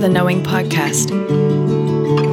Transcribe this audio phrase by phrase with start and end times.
[0.00, 1.10] the Knowing Podcast.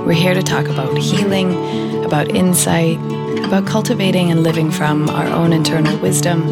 [0.05, 2.99] We're here to talk about healing, about insight,
[3.43, 6.47] about cultivating and living from our own internal wisdom,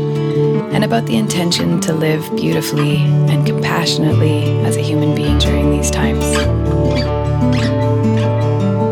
[0.73, 5.91] and about the intention to live beautifully and compassionately as a human being during these
[5.91, 6.26] times.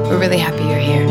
[0.07, 1.07] We're really happy you're here.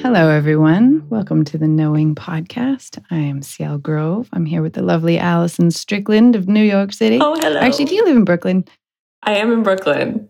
[0.00, 0.95] Hello, everyone.
[1.16, 3.02] Welcome to the Knowing Podcast.
[3.10, 4.28] I am Ciel Grove.
[4.34, 7.18] I'm here with the lovely Allison Strickland of New York City.
[7.22, 7.58] Oh, hello.
[7.58, 8.66] Actually, do you live in Brooklyn?
[9.22, 10.28] I am in Brooklyn.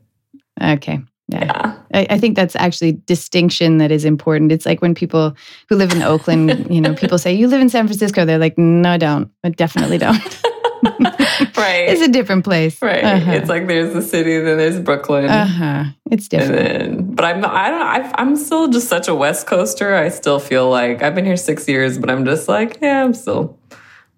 [0.63, 1.01] Okay.
[1.27, 1.45] Yeah.
[1.45, 1.79] Yeah.
[1.93, 4.53] I, I think that's actually distinction that is important.
[4.53, 5.37] It's like when people
[5.69, 8.25] who live in Oakland, you know, people say, You live in San Francisco.
[8.25, 9.29] They're like, No, I don't.
[9.43, 10.23] I definitely don't.
[11.57, 11.89] right.
[11.89, 12.81] it's a different place.
[12.83, 13.03] right.
[13.05, 13.33] Uh-huh.
[13.33, 15.27] It's like there's the city, then there's Brooklyn.
[15.27, 15.85] uh-huh.
[16.11, 16.53] It's different.
[16.57, 19.95] then, but I'm I don't I've, I'm still just such a West Coaster.
[19.95, 23.15] I still feel like I've been here six years, but I'm just like yeah, I'm
[23.15, 23.59] still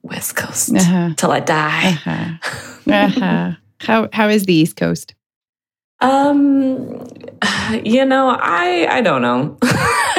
[0.02, 1.10] West Coast Uh-huh.
[1.16, 1.98] till I die.
[2.06, 2.92] Uh-huh.
[2.92, 3.52] Uh-huh.
[3.80, 5.14] How how is the East Coast?
[6.00, 7.04] Um,
[7.84, 9.56] you know, I I don't know.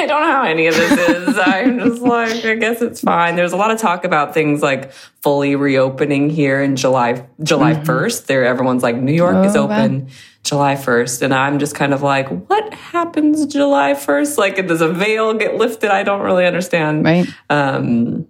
[0.00, 1.38] I don't know how any of this is.
[1.44, 3.36] I'm just like, I guess it's fine.
[3.36, 4.92] There's a lot of talk about things like
[5.22, 8.26] fully reopening here in July July 1st.
[8.26, 9.58] There, everyone's like, New York is Mm-hmm.
[9.58, 9.76] Oh, wow.
[9.84, 10.08] open
[10.42, 14.38] July 1st, and I'm just kind of like, what happens July 1st?
[14.38, 15.90] Like, does a veil get lifted?
[15.90, 17.04] I don't really understand.
[17.04, 17.28] Right?
[17.50, 18.26] Um,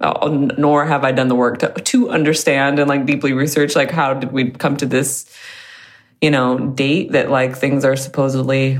[0.00, 3.90] oh, nor have I done the work to, to understand and like deeply research like
[3.90, 5.26] how did we come to this,
[6.20, 8.78] you know, date that like things are supposedly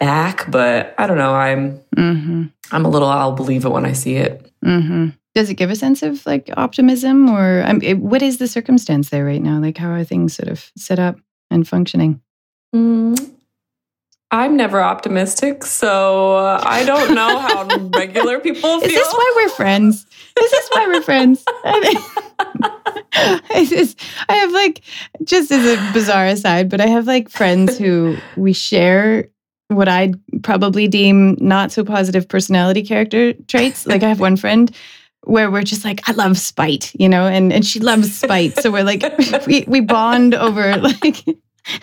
[0.00, 0.50] back.
[0.50, 1.34] But I don't know.
[1.34, 2.44] I'm Mm-hmm.
[2.70, 3.08] I'm a little.
[3.08, 4.52] I'll believe it when I see it.
[4.64, 5.08] Mm-hmm.
[5.34, 9.10] Does it give a sense of like optimism or um, it, what is the circumstance
[9.10, 9.58] there right now?
[9.60, 11.16] Like how are things sort of set up
[11.50, 12.20] and functioning?
[12.74, 13.32] Mm,
[14.30, 17.64] I'm never optimistic, so uh, I don't know how
[17.98, 18.88] regular people feel.
[18.90, 20.06] Is this why we're friends?
[20.38, 21.44] This is this why we're friends?
[23.68, 24.82] Just- I have like,
[25.24, 29.28] just as a bizarre aside, but I have like friends who we share
[29.68, 33.86] what I'd probably deem not so positive personality character traits.
[33.86, 34.74] Like I have one friend
[35.24, 38.56] where we're just like, I love spite, you know, and, and she loves spite.
[38.56, 39.02] So we're like,
[39.46, 41.24] we, we bond over like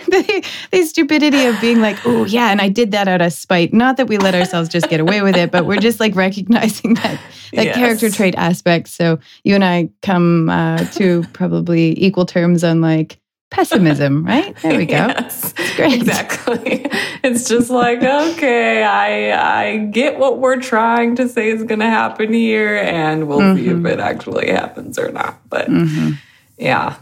[0.07, 3.71] the, the stupidity of being like, oh, yeah, and I did that out of spite.
[3.71, 6.93] Not that we let ourselves just get away with it, but we're just like recognizing
[6.95, 7.19] that
[7.53, 7.75] that Yes.
[7.75, 8.87] character trait aspect.
[8.87, 13.19] So you and I come uh, to probably equal terms on like
[13.55, 14.55] pessimism, right?
[14.61, 14.95] There we go.
[15.07, 15.93] Yes, great.
[15.93, 16.85] Exactly.
[17.23, 21.89] It's just like, okay, I I get what we're trying to say is going to
[21.89, 23.89] happen here, and we'll see if Mhm.
[23.93, 25.39] it actually happens or not.
[25.49, 26.11] But hmm
[26.57, 26.95] yeah.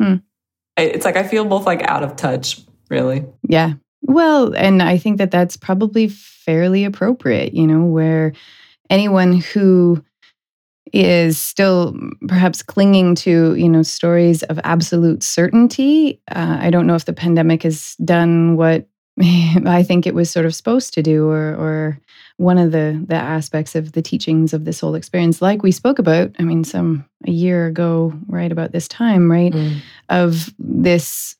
[0.00, 0.20] I-
[0.82, 3.24] it's like I feel both like out of touch, really.
[3.48, 3.74] Yeah.
[4.02, 8.32] Well, and I think that that's probably fairly appropriate, you know, where
[8.88, 10.02] anyone who
[10.92, 11.96] is still
[12.28, 16.20] perhaps clinging to, you know, stories of absolute certainty.
[16.30, 18.86] Uh, I don't know if the pandemic has done what
[19.20, 22.00] I think it was sort of supposed to do, or, or
[22.36, 25.98] one of the the aspects of the teachings of this whole experience, like we spoke
[25.98, 26.34] about.
[26.38, 29.52] I mean, some a year ago, right about this time, right?
[30.08, 31.36] of this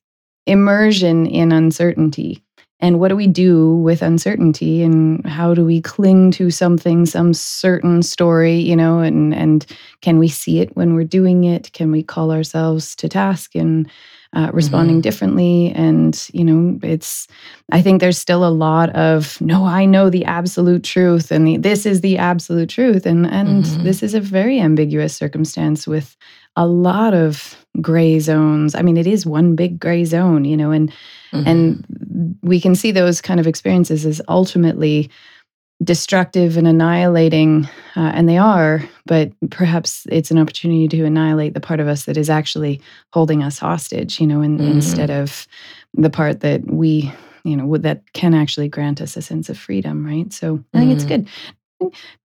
[0.47, 2.44] immersion in uncertainty.
[2.80, 7.34] And what do we do with uncertainty and how do we cling to something, some
[7.34, 9.66] certain story, you know, and and
[10.00, 11.72] can we see it when we're doing it?
[11.72, 13.90] Can we call ourselves to task and
[14.32, 15.02] uh, responding Mhm.
[15.02, 15.72] differently?
[15.74, 17.26] And, you know, it's,
[17.72, 21.56] I think there's still a lot of, no, I know the absolute truth and the,
[21.56, 23.06] this is the absolute truth.
[23.06, 23.82] And, and Mhm.
[23.82, 26.16] this is a very ambiguous circumstance with
[26.56, 28.74] a lot of gray zones.
[28.74, 30.90] I mean, it is one big gray zone, you know, and
[31.32, 31.46] Mhm.
[31.46, 31.84] and
[32.42, 35.08] we can see those kind of experiences as ultimately
[35.82, 37.64] destructive and annihilating,
[37.96, 38.82] uh, and they are.
[39.06, 42.80] But perhaps it's an opportunity to annihilate the part of us that is actually
[43.12, 44.74] holding us hostage, you know, in, Mhm.
[44.74, 45.46] instead of
[45.94, 47.10] the part that we,
[47.44, 50.32] you know, that can actually grant us a sense of freedom, right?
[50.32, 51.08] So I think it's Mhm.
[51.08, 51.28] good.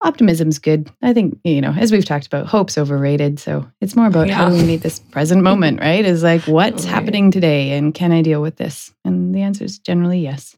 [0.04, 0.90] Optimism's good.
[1.04, 3.40] I think, you know, as we've talked about, hope's overrated.
[3.40, 6.04] So it's more about how do we meet this present moment, right?
[6.04, 6.92] Is like, what's Right.
[6.92, 8.92] happening today and can I deal with this?
[9.06, 10.58] And the answer is generally yes.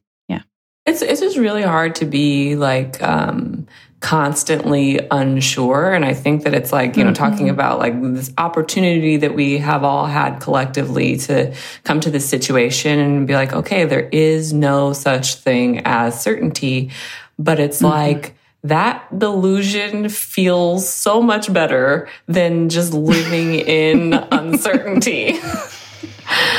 [0.86, 3.66] It's it's just really hard to be like um
[4.00, 7.50] constantly unsure and I think that it's like, you know, talking Mhm.
[7.52, 11.52] about like this opportunity that we have all had collectively to
[11.82, 16.90] come to this situation and be like, okay, there is no such thing as certainty,
[17.38, 17.88] but it's Mhm.
[17.90, 25.38] like that delusion feels so much better than just living in uncertainty.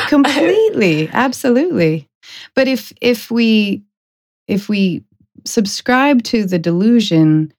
[0.07, 2.07] completely absolutely
[2.55, 3.83] but if if we
[4.47, 5.03] if we
[5.45, 7.53] subscribe to the delusion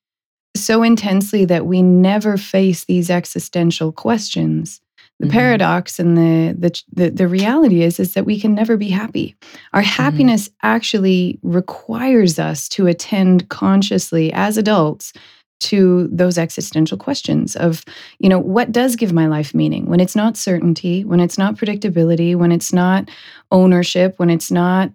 [0.56, 4.81] so intensely that we never face these existential questions
[5.20, 5.32] The mm-hmm.
[5.32, 9.35] paradox and the, the, the the reality is is that we can never be happy.
[9.73, 10.02] Our mm-hmm.
[10.02, 15.12] happiness actually requires us to attend consciously as adults
[15.61, 17.84] to those existential questions of
[18.20, 21.56] you know what does give my life meaning when it's not certainty when it's not
[21.56, 23.11] predictability when it's not
[23.50, 24.91] ownership when it's not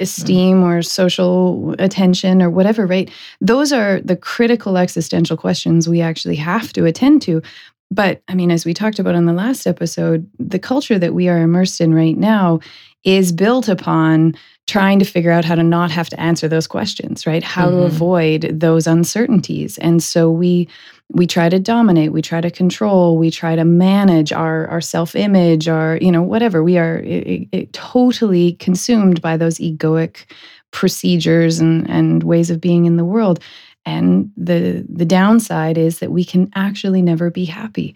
[0.00, 3.10] esteem or social attention or whatever right?
[3.40, 7.42] Those are the critical existential questions we actually have to attend to.
[7.90, 11.28] But i mean as we talked about on the last episode the culture that we
[11.28, 12.58] are immersed in right now
[13.04, 14.34] is built upon
[14.66, 17.44] trying to figure out how to not have to answer those questions right?
[17.44, 17.78] How mm-hmm.
[17.78, 19.78] to avoid those uncertainties.
[19.78, 20.68] And so we
[21.12, 25.68] we try to dominate we try to control we try to manage our our self-image
[25.68, 26.62] our you know whatever.
[26.62, 30.24] We are it, it, totally consumed by those egoic
[30.72, 33.40] procedures and and ways of being in the world.
[33.84, 37.94] And the the downside is that we can actually never be happy.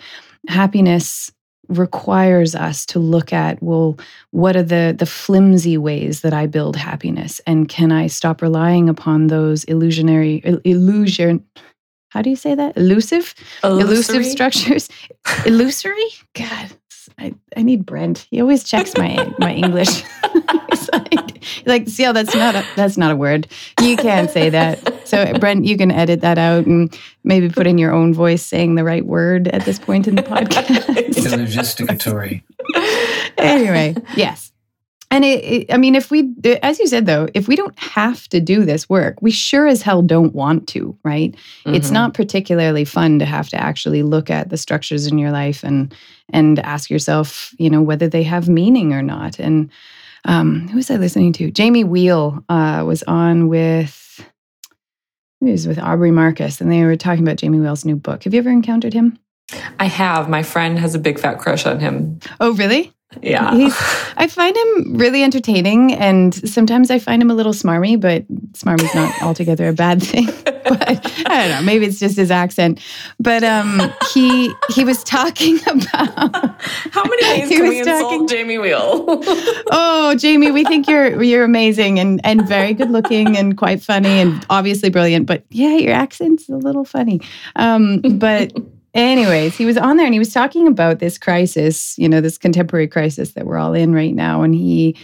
[0.49, 1.33] Happiness
[1.69, 3.97] requires us to look at well
[4.33, 7.41] what are the the flimsy ways that i build happiness?
[7.47, 11.45] And can i stop relying upon those illusionary illusion
[12.11, 13.35] how do you say that elusive
[13.65, 13.89] Illusory?
[13.89, 14.89] elusive structures
[15.47, 16.71] illusory god
[17.19, 18.27] I, I need Brent.
[18.31, 19.89] He always checks my my English.
[20.71, 23.47] He's like, like, see, oh, that's not a that's not a word.
[23.81, 25.07] You can't say that.
[25.07, 28.77] So, Brent, you can edit that out and maybe put in your own voice saying
[28.77, 30.87] the right word at this point in the podcast.
[31.15, 32.43] Illogisticatory.
[33.37, 34.50] anyway, yes.
[35.13, 38.29] And it, it, I mean, if we, as you said though, if we don't have
[38.29, 41.33] to do this work, we sure as hell don't want to, right?
[41.65, 41.75] Mm-hmm.
[41.75, 45.65] It's not particularly fun to have to actually look at the structures in your life
[45.65, 45.93] and
[46.33, 49.41] and ask yourself, you know, whether they have meaning or not.
[49.41, 49.69] And
[50.27, 51.51] um, who was I listening to?
[51.51, 54.25] Jamie Wheal uh, was on with,
[55.41, 58.23] he was with Aubrey Marcus, and they were talking about Jamie Wheal's new book.
[58.23, 59.19] Have you ever encountered him?
[59.81, 60.29] I have.
[60.29, 62.21] My friend has a big fat crush on him.
[62.39, 62.93] Oh, really?
[63.23, 63.55] Yeah.
[63.55, 63.77] He's,
[64.17, 68.95] I find him really entertaining and sometimes I find him a little smarmy, but smarmy's
[68.95, 70.29] not altogether a bad thing.
[70.63, 72.81] But I don't know, maybe it's just his accent.
[73.19, 76.61] But um he he was talking about
[76.93, 79.03] How many ways can we talking, insult Jamie Wheal?
[79.73, 84.21] oh, Jamie, we think you're you're amazing and and very good looking and quite funny
[84.21, 87.21] and obviously brilliant, but yeah, your accent's a little funny.
[87.57, 88.53] Um but
[88.95, 92.39] Anyways, he was on there and he was talking about this crisis, you know, this
[92.39, 94.43] contemporary crisis that we're all in right now.
[94.43, 94.97] And he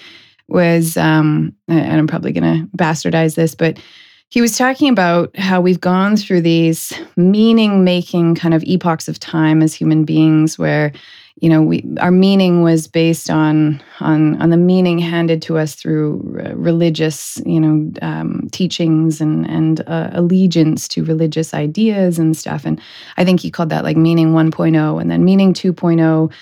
[0.48, 3.78] was, um, and I'm probably going to bastardize this, but
[4.28, 9.20] he was talking about how we've gone through these meaning making kind of epochs of
[9.20, 10.92] time as human beings where
[11.40, 15.74] you know we our meaning was based on on on the meaning handed to us
[15.74, 16.20] through
[16.54, 22.64] religious you know um, teachings and and uh, allegiance to religious ideas and stuff.
[22.64, 22.80] And
[23.16, 26.32] i think he called that like meaning 1.0 and then meaning 2.0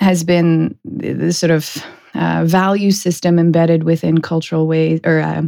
[0.00, 1.84] has been the sort of
[2.14, 5.42] uh, value system embedded within cultural ways or uh,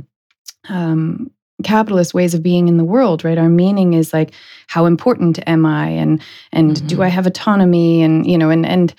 [0.69, 1.31] um,
[1.65, 3.39] capitalist ways of being in the world right?
[3.39, 4.33] Our meaning is like
[4.69, 5.89] how important am i?
[5.89, 6.23] And
[6.53, 6.87] and mm-hmm.
[6.87, 8.03] do i have autonomy?
[8.03, 8.95] And you know and and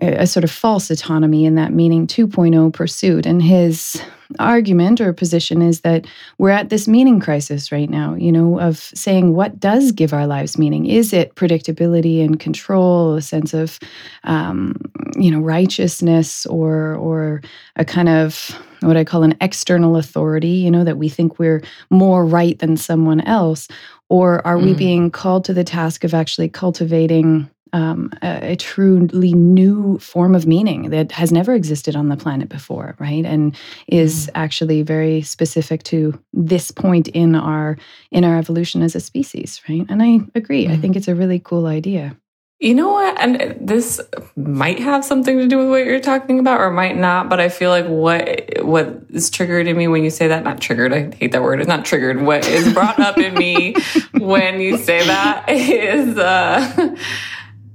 [0.00, 4.02] a sort of false autonomy in that meaning 2.0 pursuit and his
[4.38, 6.06] argument or position is that
[6.38, 10.26] we're at this meaning crisis right now, you know, of saying what does give our
[10.26, 10.86] lives meaning?
[10.86, 13.78] Is it predictability and control, a sense of,
[14.24, 14.76] um,
[15.16, 17.42] you know, righteousness, or or
[17.76, 21.62] a kind of what I call an external authority, you know, that we think we're
[21.90, 23.68] more right than someone else,
[24.08, 24.66] or are mm.
[24.66, 30.34] we being called to the task of actually cultivating um, a, a, truly new form
[30.34, 33.24] of meaning that has never existed on the planet before, right?
[33.24, 34.30] And is mm.
[34.34, 37.76] actually very specific to this point in our
[38.10, 39.86] in our evolution as a species, right?
[39.88, 40.66] And I agree.
[40.66, 40.72] Mm.
[40.72, 42.16] I think it's a really cool idea.
[42.60, 43.18] You know what?
[43.18, 44.02] And this
[44.36, 47.30] might have something to do with what you're talking about, or might not.
[47.30, 50.60] But I feel like what what is triggered in me when you say that, not
[50.60, 50.92] triggered.
[50.92, 51.60] I hate that word.
[51.60, 52.20] It's not triggered.
[52.20, 53.76] What is brought up in me
[54.12, 56.18] when you say that is.
[56.18, 56.96] Uh,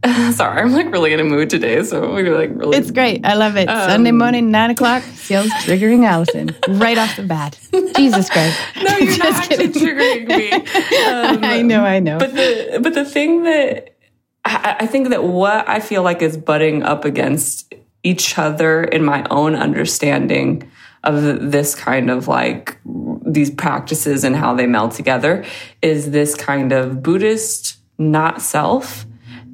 [0.34, 2.78] Sorry, I'm like really in a mood today, so we're like really.
[2.78, 3.26] It's great.
[3.26, 3.68] I love it.
[3.68, 5.04] Um, Sunday morning, nine o'clock.
[5.04, 7.58] Ciel's triggering Allison right off the bat.
[7.96, 8.60] Jesus Christ!
[8.84, 10.52] No, you're not actually triggering me.
[10.52, 12.20] Um, I know, I know.
[12.20, 13.96] But the but the thing that
[14.44, 19.04] I, I think that what I feel like is butting up against each other in
[19.04, 20.70] my own understanding
[21.04, 22.78] of this kind of like
[23.26, 25.44] these practices and how they meld together
[25.82, 29.06] is this kind of Buddhist not self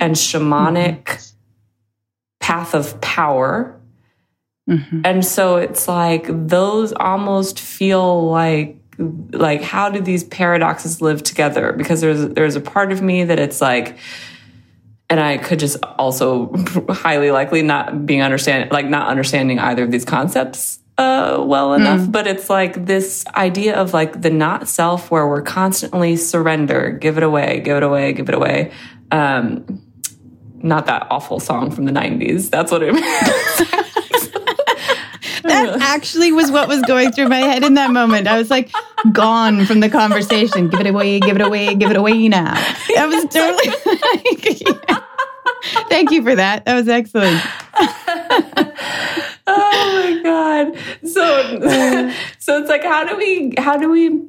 [0.02, 1.36] and shamanic mm-hmm.
[2.42, 3.80] path of power.
[4.70, 5.02] Mm-hmm.
[5.06, 8.78] And so it's like those almost feel like
[9.32, 13.40] like how do these paradoxes live together because there's there's a part of me that
[13.40, 13.98] it's like
[15.10, 16.54] and I could just also
[16.90, 22.02] highly likely not being understand like not understanding either of these concepts uh, well enough.
[22.02, 22.12] Mm.
[22.12, 27.18] But it's like this idea of like the not self where we're constantly surrender, give
[27.18, 28.72] it away, give it away, give it away.
[29.10, 29.82] Um,
[30.64, 32.50] not that awful song from the '90s.
[32.50, 32.94] That's what it.
[35.44, 38.28] that actually was what was going through my head in that moment.
[38.28, 38.72] I was like
[39.12, 40.70] gone from the conversation.
[40.70, 42.54] Give it away, give it away, give it away now.
[42.96, 43.70] That was totally
[44.14, 45.02] like, yeah.
[45.90, 46.66] Thank you for that.
[46.66, 47.42] That was excellent.
[49.48, 50.78] oh my god.
[51.08, 54.22] So so it's like how do we how do we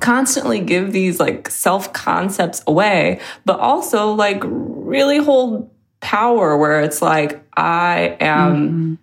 [0.00, 7.00] constantly give these like self concepts away but also like really hold power where it's
[7.00, 8.94] like I am mm-hmm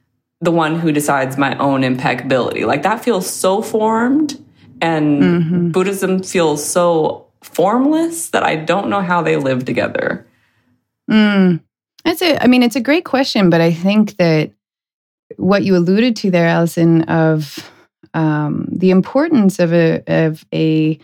[0.43, 2.65] the one who decides my own impeccability.
[2.65, 4.43] Like that feels so formed,
[4.81, 5.69] and mm-hmm.
[5.71, 10.27] Buddhism feels so formless that I don't know how they live together.
[11.09, 11.61] Mm.
[12.03, 12.37] That's it.
[12.41, 14.51] I mean, it's a great question, but I think that
[15.37, 17.71] what you alluded to there, Allison, of
[18.13, 20.99] um, the importance of a of a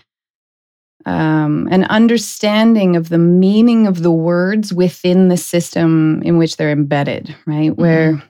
[1.05, 6.71] um, an understanding of the meaning of the words within the system in which they're
[6.71, 7.71] embedded, right?
[7.71, 7.81] Mm-hmm.
[7.81, 8.23] Where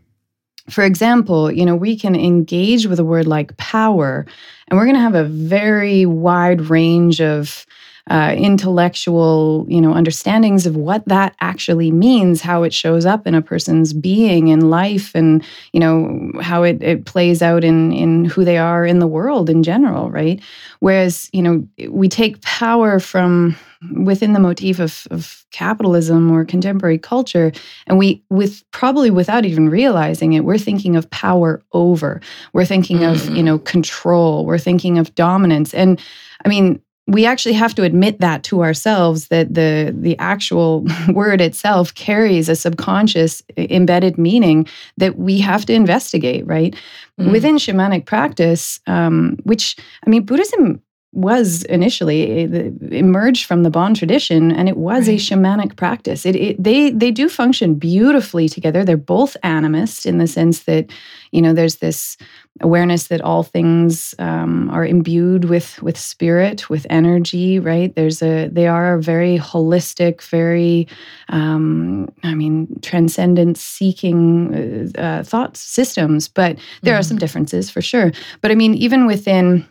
[0.70, 4.26] for example, you know, we can engage with a word like power,
[4.68, 7.66] and we're going to have a very wide range of
[8.10, 13.36] uh, intellectual, you know, understandings of what that actually means, how it shows up in
[13.36, 18.26] a person's being in life, and you know how it, it plays out in in
[18.26, 20.42] who they are in the world in general, right?
[20.80, 23.56] Whereas, you know, we take power from
[23.94, 27.52] within the motif of, of capitalism or contemporary culture
[27.88, 32.20] and we with probably without even realizing it we're thinking of power over
[32.52, 33.30] we're thinking mm-hmm.
[33.30, 36.00] of you know control we're thinking of dominance and
[36.44, 41.42] i mean we actually have to admit that to ourselves that the the actual word
[41.42, 46.76] itself carries a subconscious embedded meaning that we have to investigate right
[47.20, 47.32] mm.
[47.32, 49.76] within shamanic practice um, which
[50.06, 52.44] i mean buddhism was initially
[52.92, 55.20] emerged from the Bon tradition, and it was right.
[55.20, 56.24] a shamanic practice.
[56.24, 58.86] It, it, they they do function beautifully together.
[58.86, 60.92] They're both animist in the sense that
[61.32, 62.16] you know there's this
[62.62, 67.58] awareness that all things um, are imbued with with spirit, with energy.
[67.58, 67.94] Right?
[67.96, 70.88] There's a they are very holistic, very
[71.30, 76.28] um, I mean transcendent seeking uh, uh, thought systems.
[76.28, 77.00] But there mm-hmm.
[77.00, 78.12] are some differences for sure.
[78.42, 79.66] But I mean even within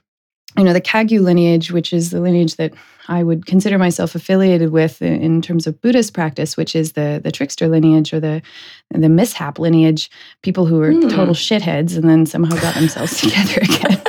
[0.59, 2.75] you know, the Kagyu lineage, which is the lineage that
[3.09, 7.33] I would consider myself affiliated with in terms of Buddhist practice, which is the the
[7.33, 8.43] trickster lineage or the
[8.91, 10.11] the mishap lineage,
[10.43, 11.09] people who are mm.
[11.09, 14.03] total shitheads and then somehow got themselves together again.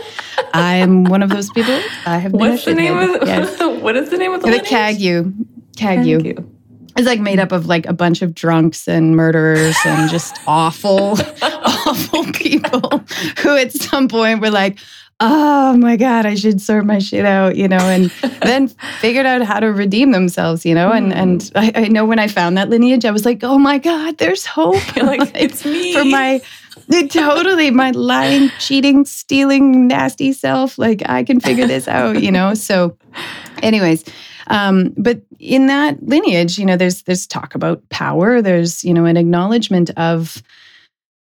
[0.54, 1.80] I am one of those people.
[2.06, 3.60] I have been What's the name of yes.
[3.82, 4.70] what is the name of the, the lineage?
[4.70, 5.46] Kagyu.
[5.78, 6.22] Kagyu.
[6.22, 6.56] Kagyu.
[6.98, 11.18] It's like made up of like a bunch of drunks and murderers and just awful,
[11.42, 13.04] awful people
[13.38, 14.80] who at some point were like,
[15.20, 18.10] oh my God, I should sort my shit out, you know, and
[18.42, 20.92] then figured out how to redeem themselves, you know.
[20.92, 21.52] And and mm.
[21.56, 24.46] I, I, know when I found that lineage, I was like, oh my God, there's
[24.46, 24.76] hope.
[24.96, 25.94] like, like, it's me.
[25.94, 26.42] For my
[27.10, 30.78] totally my lying, cheating, stealing, nasty self.
[30.78, 32.54] Like I can figure this out, you know.
[32.54, 32.98] So,
[33.62, 34.04] anyways,
[34.48, 38.42] um, but in that lineage, you know, there's there's talk about power.
[38.42, 40.42] There's you know an acknowledgement of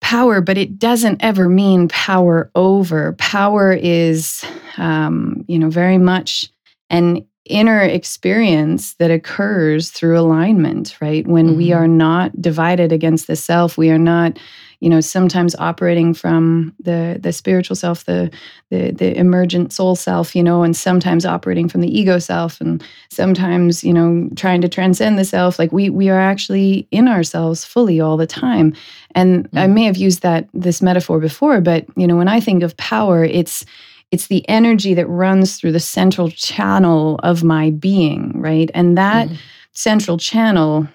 [0.03, 3.13] power, but it doesn't ever mean power over.
[3.13, 4.45] Power is,
[4.77, 6.51] um, you know, very much
[6.89, 11.25] an inner experience that occurs through alignment, right?
[11.25, 11.57] When mm-hmm.
[11.57, 14.37] we are not divided against the self, we are not
[14.83, 18.29] you know sometimes operating from the the spiritual self the
[18.69, 22.83] the the emergent soul self you know and sometimes operating from the ego self and
[23.09, 27.63] sometimes you know trying to transcend the self like we we are actually in ourselves
[27.63, 28.73] fully all the time
[29.15, 29.57] and mm-hmm.
[29.57, 32.75] i may have used that this metaphor before but you know when i think of
[32.75, 33.65] power it's
[34.11, 39.27] it's the energy that runs through the central channel of my being right and that
[39.27, 39.37] mm-hmm.
[39.71, 40.85] central channel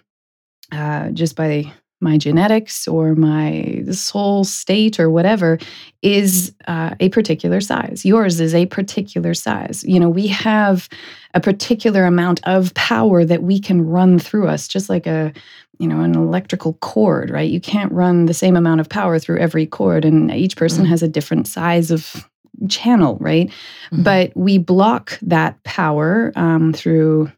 [0.73, 5.59] uh, just by my genetics or my soul state or whatever
[6.03, 8.05] is uh, a particular size.
[8.05, 9.85] Yours is a particular size.
[9.85, 10.89] You know, we have
[11.35, 15.33] a particular amount of power that we can run through us, just like a
[15.79, 19.39] you know an electrical cord right you can't run the same amount of power through
[19.39, 20.91] every cord and each person mm-hmm.
[20.91, 22.29] has a different size of
[22.69, 23.49] channel right
[23.93, 24.03] mm-hmm.
[24.03, 27.31] but we block that power um, through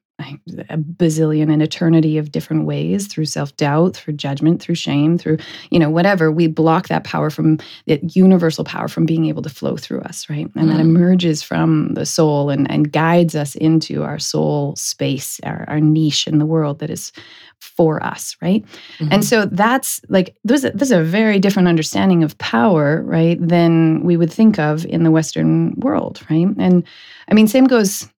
[0.69, 5.37] a bazillion an eternity of different ways through self-doubt through judgment through shame through
[5.71, 9.49] you know whatever we block that power from that universal power from being able to
[9.51, 10.73] flow through us right and mm.
[10.73, 15.81] that emerges from the soul and, and guides us into our soul space our, our
[15.81, 17.13] niche in the world that is
[17.61, 18.65] for us right
[18.99, 19.09] mm-hmm.
[19.11, 24.03] and so that's like there's a, there's a very different understanding of power right than
[24.03, 26.85] we would think of in the western world right and
[27.29, 28.09] i mean same goes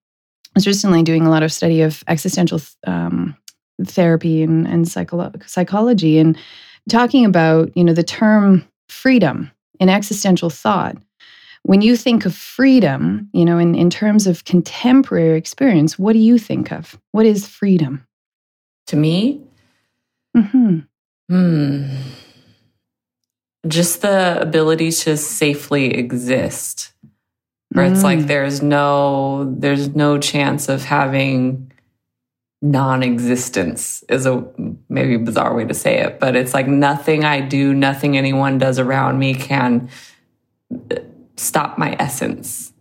[0.55, 3.35] was recently doing a lot of study of existential um,
[3.83, 6.37] therapy and, and psycholo- psychology and
[6.89, 10.97] talking about, you know, the term freedom in existential thought.
[11.63, 16.19] When you think of freedom, you know, in, in terms of contemporary experience, what do
[16.19, 16.99] you think of?
[17.11, 18.05] What is freedom?
[18.87, 19.41] To me?
[20.35, 20.79] Mm-hmm.
[21.29, 21.95] Hmm.
[23.65, 26.91] Just the ability to safely exist
[27.73, 28.27] where it's like mm.
[28.27, 31.71] there's no there's no chance of having
[32.61, 34.45] non-existence is a
[34.87, 38.79] maybe bizarre way to say it but it's like nothing i do nothing anyone does
[38.79, 39.89] around me can
[40.91, 40.95] uh,
[41.35, 42.71] stop my essence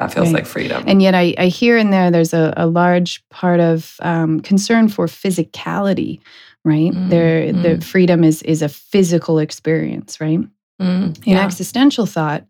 [0.00, 0.36] that feels right.
[0.36, 3.96] like freedom and yet I, I hear in there there's a, a large part of
[4.00, 6.20] um, concern for physicality
[6.64, 7.62] right mm, there mm.
[7.62, 10.40] the freedom is is a physical experience right
[10.80, 11.44] mm, in yeah.
[11.44, 12.44] existential thought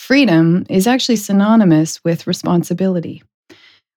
[0.00, 3.22] Freedom is actually synonymous with responsibility.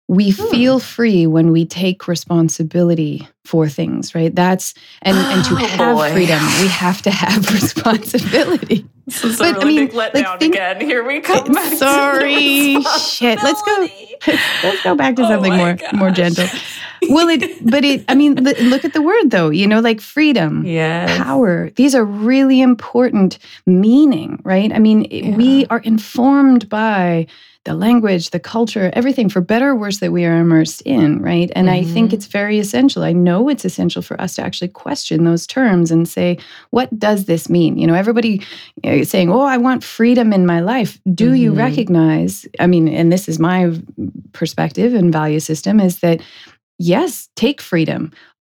[0.08, 0.50] We hmm.
[0.50, 4.34] feel free when we take responsibility for things, right?
[4.34, 6.12] That's and and to oh, have boy.
[6.12, 8.86] freedom, we have to have responsibility.
[9.06, 10.82] This is but, a really I mean, big letdown like, think, again.
[10.82, 11.54] Here we come.
[11.76, 13.42] sorry, shit.
[13.44, 13.88] Let's go.
[14.64, 15.94] Let's go back to oh something more gosh.
[15.94, 16.48] more gentle.
[17.10, 18.06] Well, it but it.
[18.08, 19.50] I mean, look at the word though.
[19.50, 21.18] You know, like freedom, yes.
[21.18, 21.70] power.
[21.72, 24.72] These are really important meaning, right?
[24.72, 25.36] I mean, yeah.
[25.36, 27.28] we are informed by
[27.66, 31.50] the language, the culture, everything for better or worse that we are immersed in, right?
[31.56, 31.90] And mm-hmm.
[31.90, 32.16] I think mm-hmm.
[32.16, 33.04] it's very essential.
[33.04, 36.38] I know it's essential for us to actually question those terms and say,
[36.72, 37.78] what does this mean?
[37.78, 38.42] You know, everybody
[38.84, 41.00] uh, saying, oh, I want freedom in my life.
[41.14, 41.36] Do mm-hmm.
[41.36, 42.46] you recognize?
[42.60, 43.72] I mean, and this is my
[44.34, 46.22] perspective and value system is that
[46.80, 48.12] yes, take freedom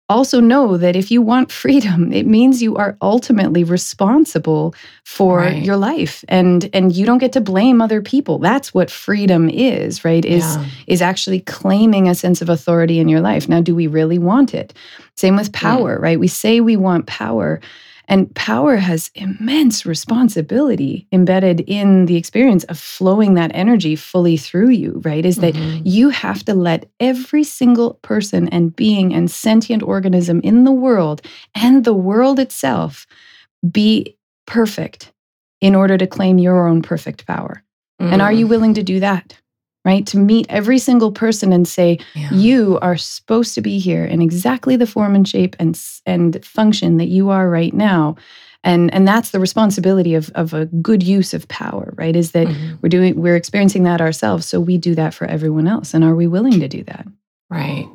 [0.10, 5.64] also know that if you want freedom it means you are ultimately responsible for right.
[5.64, 10.04] your life and and you don't get to blame other people that's what freedom is
[10.04, 10.66] right is yeah.
[10.88, 14.54] is actually claiming a sense of authority in your life now do we really want
[14.54, 14.74] it
[15.16, 16.04] same with power yeah.
[16.04, 17.60] right we say we want power
[18.10, 24.72] and power has immense responsibility embedded in the experience of flowing that energy fully through
[24.72, 25.26] you, right?
[25.26, 25.84] Is that mm-hmm.
[25.86, 31.22] you have to let every single person and being and sentient organism in the world
[31.54, 33.06] and the world itself
[33.72, 34.18] be
[34.48, 35.14] perfect
[35.62, 37.64] in order to claim your own perfect power.
[38.02, 38.14] Mm.
[38.14, 38.50] And are you mm.
[38.50, 39.38] willing to do that?
[39.86, 40.06] Right?
[40.08, 42.30] To meet every single person and say, yeah.
[42.32, 46.98] you are supposed to be here in exactly the form and shape and, and function
[46.98, 48.16] that you are right now.
[48.64, 52.16] And, and that's the responsibility of, of a good use of power, right?
[52.16, 52.76] Is that mm-hmm.
[52.82, 54.46] we're doing we're experiencing that ourselves.
[54.46, 55.94] So we do that for everyone else.
[55.94, 57.08] And are we willing to do that?
[57.50, 57.88] Right.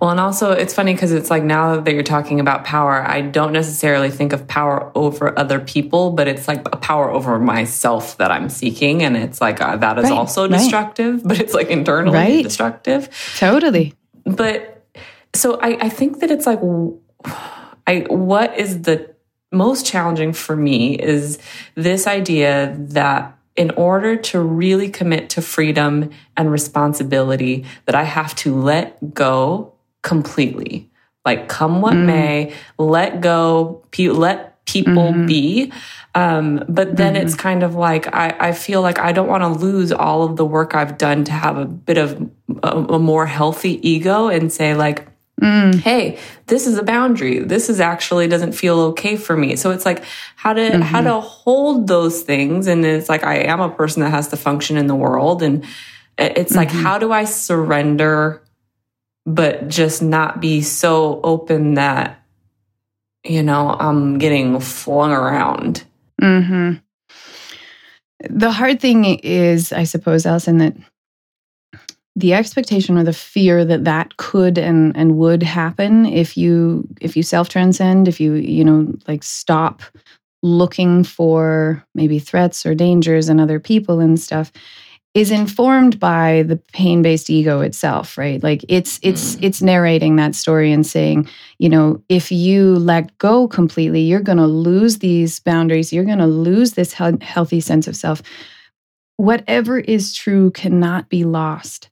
[0.00, 3.20] Well, and also it's funny because it's like now that you're talking about power, I
[3.20, 8.16] don't necessarily think of power over other people, but it's like a power over myself
[8.18, 9.02] that I'm seeking.
[9.02, 11.24] And it's like uh, that is right, also destructive, right.
[11.24, 12.44] but it's like internally right.
[12.44, 13.08] destructive.
[13.38, 13.94] Totally.
[14.24, 14.86] But
[15.34, 16.60] so I, I think that it's like,
[17.86, 19.14] I, what is the
[19.50, 21.38] most challenging for me is
[21.74, 28.36] this idea that in order to really commit to freedom and responsibility that I have
[28.36, 29.74] to let go
[30.08, 30.90] completely.
[31.24, 32.06] Like, come what mm.
[32.06, 35.26] may, let go, pe- let people mm-hmm.
[35.26, 35.72] be.
[36.14, 37.26] Um, but then mm-hmm.
[37.26, 40.36] it's kind of like I, I feel like I don't want to lose all of
[40.36, 42.30] the work I've done to have a bit of
[42.62, 45.06] a, a more healthy ego and say like,
[45.40, 45.76] Mm.
[45.82, 46.18] hey
[46.48, 50.02] this is a boundary this is actually doesn't feel okay for me so it's like
[50.34, 50.82] how to mm-hmm.
[50.82, 54.36] how to hold those things and it's like i am a person that has to
[54.36, 55.64] function in the world and
[56.18, 56.58] it's mm-hmm.
[56.58, 58.42] like how do i surrender
[59.34, 62.22] but just not be so open that
[63.24, 65.84] you know i'm getting flung around.
[66.20, 66.74] Hmm
[68.28, 70.74] the hard thing is i suppose Allison that
[72.16, 77.16] the expectation or the fear that that could and and would happen if you if
[77.16, 79.82] you self transcend if you you know like stop
[80.42, 84.52] looking for maybe threats or dangers and other people and stuff
[85.18, 88.40] is informed by the pain-based ego itself right?
[88.40, 89.42] Like it's it's mm.
[89.42, 91.28] it's narrating that story and saying
[91.58, 96.18] you know if you let go completely you're going to lose these boundaries you're going
[96.18, 98.22] to lose this he- healthy sense of self.
[99.16, 101.90] Whatever is true cannot be lost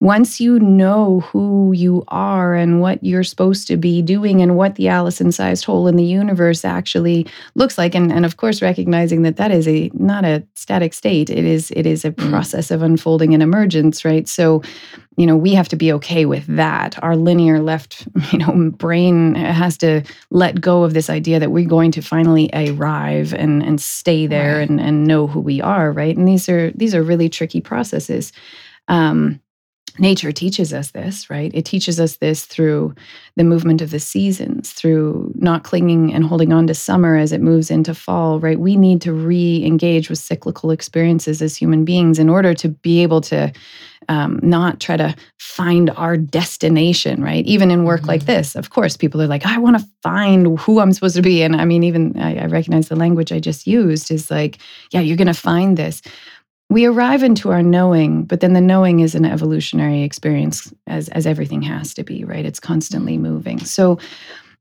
[0.00, 4.76] once you know who you are and what you're supposed to be doing and what
[4.76, 9.22] the Allison sized hole in the universe actually looks like and, and of course recognizing
[9.22, 12.30] that that is a not a static state it is it is a mm.
[12.30, 14.62] process of unfolding and emergence right so
[15.16, 19.34] you know we have to be okay with that our linear left you know brain
[19.34, 23.80] has to let go of this idea that we're going to finally arrive and and
[23.80, 24.70] stay there right.
[24.70, 28.32] and and know who we are right and these are these are really tricky processes
[28.86, 29.40] um
[29.98, 31.50] nature teaches us this, right?
[31.54, 32.94] It teaches us this through
[33.36, 37.40] the movement of the seasons, through not clinging and holding on to summer as it
[37.40, 38.58] moves into fall, right?
[38.58, 43.02] We need to re engage with cyclical experiences as human beings in order to be
[43.02, 43.52] able to
[44.08, 47.44] um, not try to find our destination, right?
[47.44, 48.08] Even in work mm-hmm.
[48.08, 51.22] like this, of course, people are like, I want to find who I'm supposed to
[51.22, 51.42] be.
[51.42, 54.58] And I mean, even I, I recognize the language I just used is like,
[54.92, 56.00] yeah, you're going to find this
[56.70, 61.26] we arrive into our knowing, but then the knowing is an evolutionary experience as as
[61.26, 62.44] everything has to be, right?
[62.44, 63.58] It's constantly moving.
[63.64, 63.98] So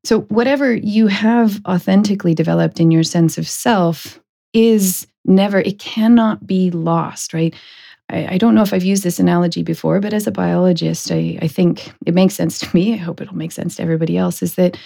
[0.03, 4.21] so whatever you have authentically developed in your sense of self
[4.53, 7.53] is never, it cannot be lost, right?
[8.09, 11.37] I, I don't know if I've used this analogy before, but as a biologist, I,
[11.41, 12.93] I think it makes sense to me.
[12.93, 14.77] I hope it'll make sense to everybody else, is that,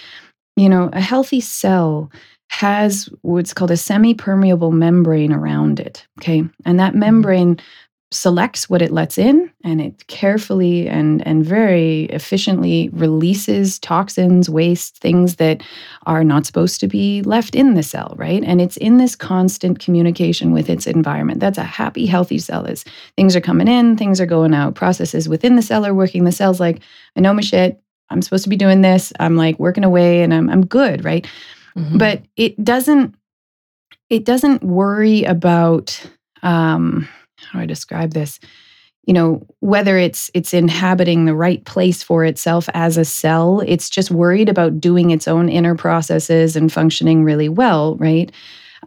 [0.56, 2.10] you know, a healthy cell
[2.52, 6.06] has what's called a semi permeable membrane around it.
[6.20, 6.44] Okay.
[6.66, 7.00] And that mm-hmm.
[7.00, 7.60] membrane
[8.10, 14.98] selects what it lets in and it carefully and, and very efficiently releases toxins, waste,
[14.98, 15.62] things that
[16.04, 18.44] are not supposed to be left in the cell, right?
[18.44, 21.40] And it's in this constant communication with its environment.
[21.40, 22.84] That's a happy, healthy cell is
[23.16, 26.24] things are coming in, things are going out, processes within the cell are working.
[26.24, 26.82] The cell's like,
[27.16, 27.80] I know my shit.
[28.10, 29.10] I'm supposed to be doing this.
[29.18, 31.26] I'm like working away and I'm, I'm good, right?
[31.76, 31.98] Mm-hmm.
[31.98, 33.14] But it doesn't
[34.10, 35.98] it doesn't worry about
[36.42, 38.38] um, how do I describe this?
[39.06, 43.90] You know, whether it's it's inhabiting the right place for itself as a cell, it's
[43.90, 48.30] just worried about doing its own inner processes and functioning really well, right?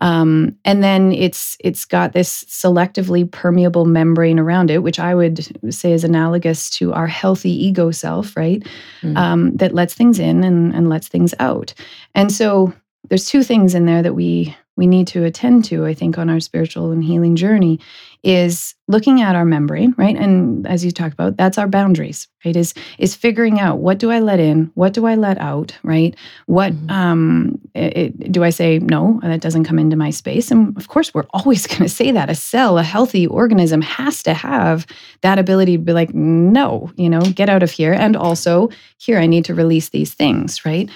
[0.02, 5.74] Um, and then it's it's got this selectively permeable membrane around it, which I would
[5.74, 8.66] say is analogous to our healthy ego self, right?
[9.02, 9.18] Mm.
[9.18, 11.74] Um, that lets things in and, and lets things out.
[12.14, 12.74] And so
[13.10, 16.30] there's two things in there that we we need to attend to, I think, on
[16.30, 17.80] our spiritual and healing journey
[18.24, 20.16] is looking at our membrane, right?
[20.16, 22.56] And as you talked about, that's our boundaries, right?
[22.56, 26.16] Is is figuring out what do I let in, what do I let out, right?
[26.48, 26.90] What mm-hmm.
[26.90, 30.50] um it, do I say no, that doesn't come into my space?
[30.52, 32.30] And of course, we're always going to say that.
[32.30, 34.88] A cell, a healthy organism has to have
[35.22, 37.94] that ability to be like, no, you know, get out of here.
[37.94, 40.90] And also, here I need to release these things, right?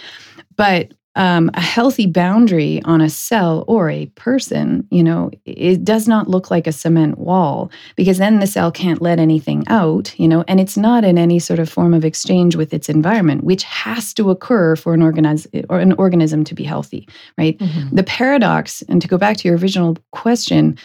[0.56, 6.08] But um, a healthy boundary on a cell or a person, you know, it does
[6.08, 10.28] not look like a cement wall because then the cell can't let anything out, you
[10.28, 13.64] know, and it's not in any sort of form of exchange with its environment, which
[13.64, 17.58] has to occur for an, organiz- or an organism to be healthy, right?
[17.58, 17.96] Mm-hmm.
[17.96, 20.78] The paradox, and to go back to your original question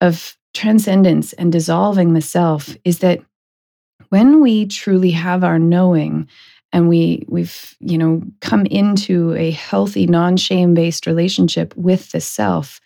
[0.00, 3.20] of transcendence and dissolving the self, is that
[4.08, 6.28] when we truly have our knowing,
[6.76, 12.80] and we we've you know come into a healthy non-shame based relationship with the self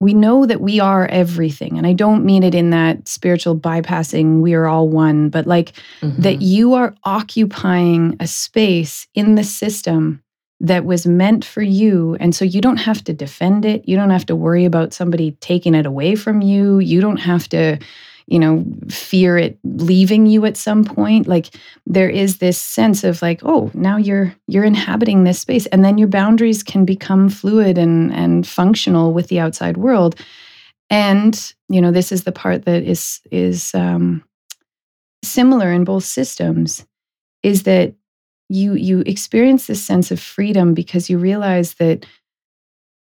[0.00, 1.76] we know that we are everything.
[1.76, 5.72] And i don't mean it in that spiritual bypassing we are all one but like
[6.02, 6.20] mm-hmm.
[6.22, 10.22] that you are occupying a space in the system
[10.60, 12.16] that was meant for you.
[12.18, 13.88] And so you don't have to defend it.
[13.88, 16.80] You don't have to worry about somebody taking it away from you.
[16.80, 17.78] You don't have to
[18.28, 21.26] you know, fear it leaving you at some point.
[21.26, 21.48] Like
[21.86, 25.66] there is this sense of like, oh, now you're you're inhabiting this space.
[25.66, 30.14] And then your boundaries can become fluid and and functional with the outside world.
[30.90, 34.22] And, you know, this is the part that is is um
[35.24, 36.86] similar in both systems,
[37.42, 37.94] is that
[38.50, 42.04] you you experience this sense of freedom because you realize that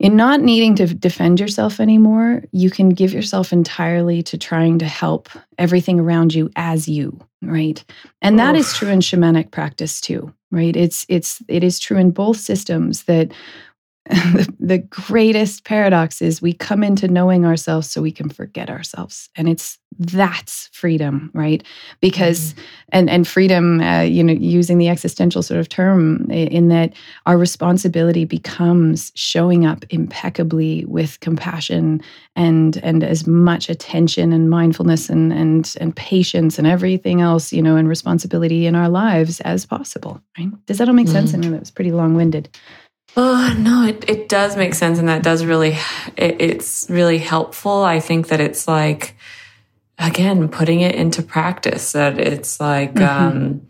[0.01, 4.87] in not needing to defend yourself anymore, you can give yourself entirely to trying to
[4.87, 7.85] help everything around you as you, right?
[8.23, 8.61] And that Oof.
[8.61, 10.75] is true in shamanic practice too, right?
[10.75, 13.31] It's it's it is true in both systems that
[14.07, 19.29] the, the greatest paradox is we come into knowing ourselves so we can forget ourselves.
[19.37, 21.65] And it's that's freedom right?
[22.01, 22.63] Because mm-hmm.
[22.93, 26.95] and and freedom uh, you know using the existential sort of term in that
[27.27, 32.01] our responsibility becomes showing up impeccably with compassion
[32.37, 37.61] and and as much attention and mindfulness and and and patience and everything else you
[37.61, 40.49] know and responsibility in our lives as possible right?
[40.67, 41.15] Does that all make mm-hmm.
[41.15, 41.35] sense?
[41.35, 42.49] I know that was pretty long-winded
[43.16, 45.77] Oh no, it, it does make sense, and that does really
[46.16, 47.83] it, it's really helpful.
[47.83, 49.16] I think that it's like
[49.99, 53.27] again, putting it into practice that it's like Mm-hmm.
[53.38, 53.66] um,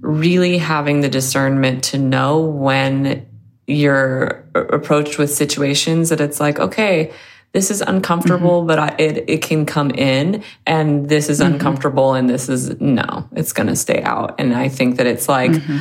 [0.00, 3.26] really having the discernment to know when
[3.66, 7.10] you're approached with situations that it's like, okay,
[7.52, 8.66] this is uncomfortable, Mm-hmm.
[8.68, 13.26] but I, it, it can come in and this is uncomfortable and this is no,
[13.34, 14.34] it's going to stay out.
[14.38, 15.78] And I think that it's like, Mm-hmm.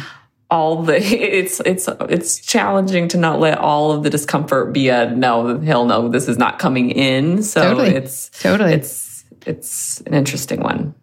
[0.54, 0.96] All the
[1.40, 5.86] it's it's it's challenging to not let all of the discomfort be a no hell
[5.86, 7.90] no this is not coming in so Totally.
[7.90, 8.74] it's Totally.
[8.74, 10.94] it's it's an interesting one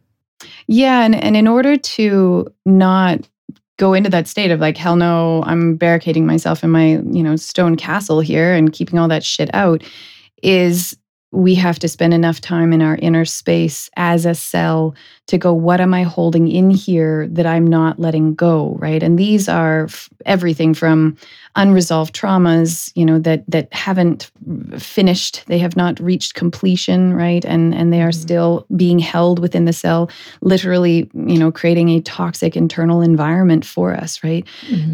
[0.67, 3.29] Yeah, and, and in order to not
[3.77, 7.35] go into that state of like, hell no, I'm barricading myself in my, you know,
[7.37, 9.83] stone castle here and keeping all that shit out,
[10.43, 10.97] is
[11.33, 14.95] we have to spend enough time in our inner space as a cell
[15.29, 18.77] to go, what am I holding in here that I'm not letting go?
[18.81, 19.01] Right.
[19.01, 21.17] And these are f- everything from
[21.55, 24.31] unresolved traumas, you know, that that haven't
[24.79, 27.45] finished, they have not reached completion, right?
[27.45, 32.01] And and they are still being held within the cell literally, you know, creating a
[32.01, 34.47] toxic internal environment for us, right?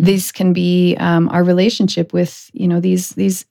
[0.03, 3.47] These can be um, our relationship with, you know, these these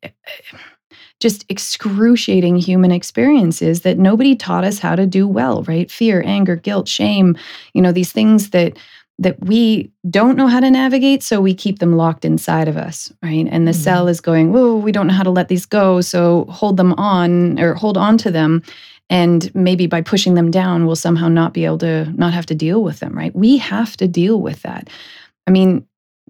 [1.19, 5.89] just excruciating human experiences that nobody taught us how to do well, right?
[5.89, 7.37] Fear, anger, guilt, shame,
[7.73, 8.77] you know, these things that
[9.17, 13.13] that we don't know how to navigate, so we keep them locked inside of us,
[13.23, 13.47] right?
[13.49, 13.75] And the Mhm.
[13.75, 16.91] cell is going, whoa, we don't know how to let these go, so hold them
[16.97, 18.61] on or hold on to them.
[19.09, 22.55] And maybe by pushing them down, we'll somehow not be able to not have to
[22.55, 23.33] deal with them, right?
[23.33, 24.89] We have to deal with that.
[25.47, 25.85] I mean,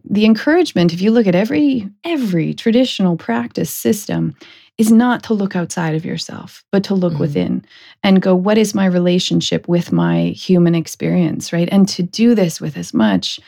[0.10, 4.36] the encouragement, if you look at every every traditional practice system,
[4.78, 7.20] is not to look outside of yourself, but to look Mhm.
[7.20, 7.66] within
[8.04, 11.70] and go, what is my relationship with my human experience, right?
[11.72, 13.40] And to do this with as much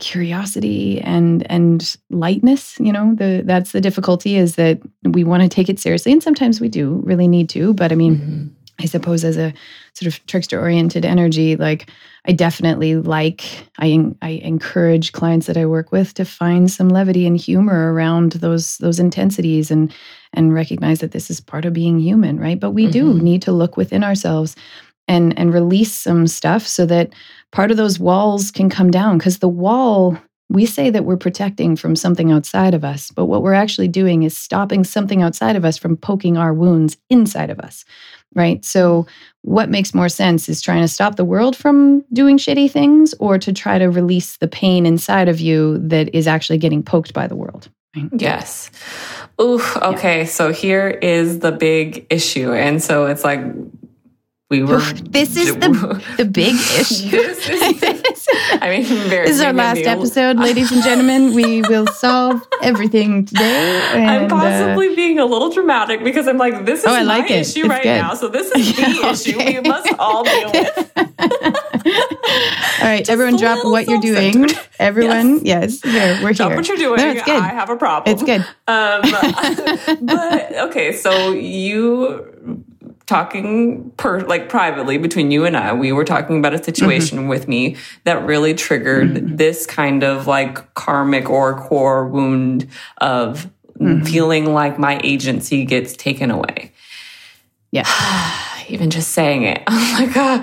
[0.00, 5.48] curiosity and and lightness you know the that's the difficulty is that we want to
[5.48, 8.50] take it seriously and sometimes we do really need to but i mean Mhm.
[8.80, 9.52] I suppose as a
[9.94, 11.90] sort of trickster oriented energy, like
[12.26, 17.26] I definitely like, I, I encourage clients that I work with to find some levity
[17.26, 19.92] and humor around those, those intensities and,
[20.32, 22.60] and recognize that this is part of being human, right?
[22.60, 23.22] But we do Mhm.
[23.22, 24.54] need to look within ourselves
[25.08, 27.12] and, and release some stuff so that
[27.50, 30.16] part of those walls can come down because the wall
[30.50, 34.22] we say that we're protecting from something outside of us, but what we're actually doing
[34.22, 37.84] is stopping something outside of us from poking our wounds inside of us,
[38.34, 38.64] right?
[38.64, 39.06] So,
[39.42, 43.38] what makes more sense is trying to stop the world from doing shitty things or
[43.38, 47.26] to try to release the pain inside of you that is actually getting poked by
[47.26, 47.70] the world.
[48.12, 48.70] yes
[49.40, 53.40] Ooh, okay so here is the big issue and so it's like
[54.50, 57.10] we were This is the, the big issue.
[57.10, 57.97] This is-
[58.52, 61.34] I mean very This is our last episode, ladies and gentlemen.
[61.34, 63.80] We will solve everything today.
[63.92, 67.02] I'm and, uh, possibly being a little dramatic because I'm like, this is Oh, I
[67.04, 67.30] my it.
[67.30, 67.98] issue It's right good.
[68.00, 68.14] now.
[68.14, 70.92] So this is the Yeah, issue we must all deal with.
[72.80, 74.46] All right, Just everyone, drop what you're doing.
[74.78, 76.56] Everyone, yes, here we're Stop here.
[76.56, 76.96] what you're doing.
[77.00, 77.36] No, it's good.
[77.42, 78.12] I have a problem.
[78.14, 78.40] It's good.
[78.66, 82.64] Um, but okay, so you
[83.08, 87.28] talking per like privately between you and I, we were talking about a situation Mm-hmm.
[87.28, 92.68] with me that really triggered this kind of like karmic or core wound
[92.98, 94.04] of Mm-hmm.
[94.06, 96.72] feeling like my agency gets taken away.
[97.70, 97.86] Yeah.
[98.68, 100.42] Even just saying it, I'm like, ah,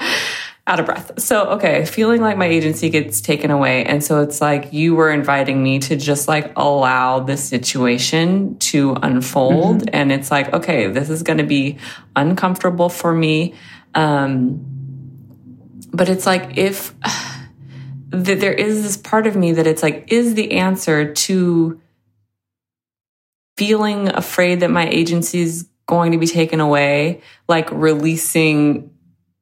[0.68, 1.20] out of breath.
[1.20, 3.86] So, okay, feeling like my agency gets taken away.
[3.86, 8.96] And so it's like you were inviting me to just like allow the situation to
[9.04, 9.88] unfold.
[9.94, 11.78] And it's like, okay, this is going to be
[12.16, 13.54] uncomfortable for me.
[13.94, 14.66] Um,
[15.94, 16.96] but it's like, if
[18.10, 21.80] that there is this part of me that it's like, is the answer to
[23.56, 28.90] feeling afraid that my agency is going to be taken away, like releasing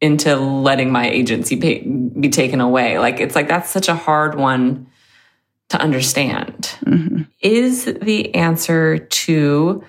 [0.04, 3.00] into letting my agency pay, be taken away.
[3.00, 4.88] Like it's like that's such a hard one
[5.70, 6.76] to understand.
[6.84, 7.28] Mhm.
[7.42, 9.82] Is the answer to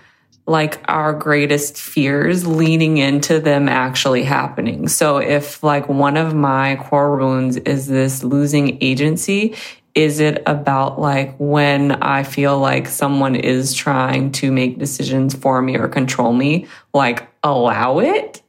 [0.46, 4.86] like our greatest fears leaning into them actually happening?
[4.86, 9.56] So if like one of my core wounds is this losing agency,
[9.96, 15.60] is it about like when I feel like someone is trying to make decisions for
[15.60, 18.43] me or control me, like allow it?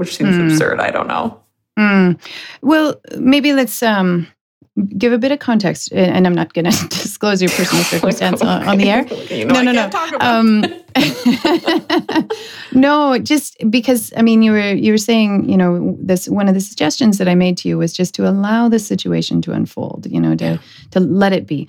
[0.00, 0.44] Which seems Mm.
[0.50, 0.80] absurd.
[0.80, 1.38] I don't know.
[1.78, 2.18] Mm.
[2.62, 4.26] Well, maybe let's um,
[4.96, 8.66] give a bit of context, and I'm not going to disclose your personal circumstance on,
[8.68, 9.04] on the air.
[9.30, 9.90] You know, No, no, no.
[10.20, 10.64] Um,
[12.72, 16.54] no, just because I mean, you were you were saying, you know, this one of
[16.54, 20.06] the suggestions that I made to you was just to allow the situation to unfold,
[20.10, 20.56] you know, to Yeah.
[20.92, 21.68] to let it be.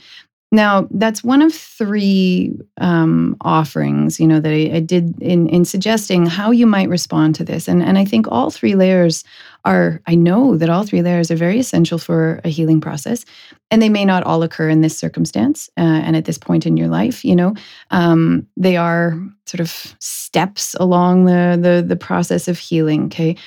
[0.54, 5.64] Now, that's one of three um, offerings, you know, that I, I, did in, in
[5.64, 7.70] suggesting how you might respond to this.
[7.70, 9.24] And, and I think all three layers
[9.64, 13.24] are, I know that all three layers are very essential for a healing process.
[13.70, 16.76] And they may not all occur in this circumstance uh, and at this point in
[16.76, 17.54] your life, you know.
[17.92, 23.38] Um, they are sort of steps along the, the, the process of healing, okay?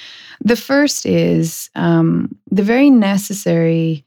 [0.41, 4.07] The first is um, the very necessary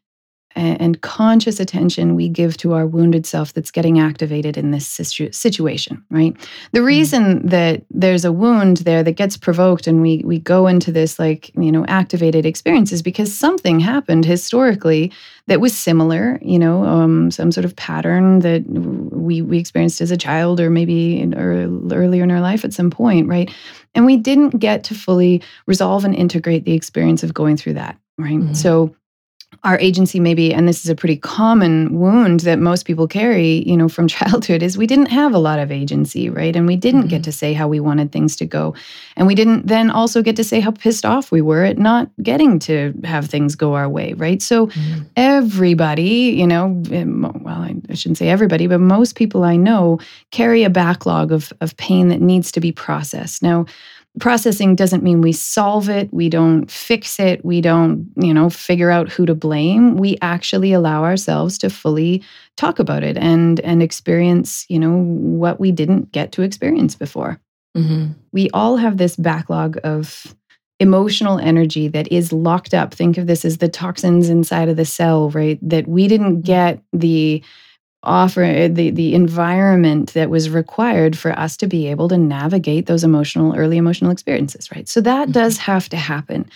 [0.58, 5.32] and conscious attention we give to our wounded self that's getting activated in this situ-
[5.32, 6.36] situation, right?
[6.72, 6.88] The mm-hmm.
[6.88, 11.20] reason that there's a wound there that gets provoked and we we go into this
[11.20, 15.12] like, you know, activated experience is because something happened historically
[15.46, 20.12] that was similar, you know, um, some sort of pattern that we we experienced as
[20.12, 23.54] a child or maybe in, or earlier in our life at some point, right?
[23.94, 27.98] And we didn't get to fully resolve and integrate the experience of going through that,
[28.18, 28.40] right?
[28.40, 28.54] Mm-hmm.
[28.54, 28.96] So
[29.64, 33.76] our agency maybe and this is a pretty common wound that most people carry you
[33.76, 37.02] know from childhood is we didn't have a lot of agency right and we didn't
[37.02, 37.10] mm-hmm.
[37.10, 38.76] get to say how we wanted things to go
[39.16, 42.10] and we didn't then also get to say how pissed off we were at not
[42.22, 45.02] getting to have things go our way right so mm-hmm.
[45.16, 46.82] everybody you know
[47.42, 50.00] well I shouldn't say everybody but most people i know
[50.32, 53.66] carry a backlog of of pain that needs to be processed now
[54.20, 58.92] processing doesn't mean we solve it we don't fix it we don't you know figure
[58.92, 59.96] out who to blame.
[59.98, 62.24] We actually allow ourselves to fully
[62.56, 67.40] talk about it and and experience you know what we didn't get to experience before.
[67.76, 68.14] Mm-hmm.
[68.32, 70.36] we all have this backlog of
[70.80, 72.92] emotional energy that is locked up.
[72.92, 75.60] Think of this as the toxins inside of the cell right?
[75.62, 77.44] That we didn't get the
[78.04, 82.86] offer uh, the the environment that was required for us to be able to navigate
[82.86, 84.88] those emotional early emotional experiences right?
[84.88, 85.32] So that mm-hmm.
[85.32, 86.50] does have to happen.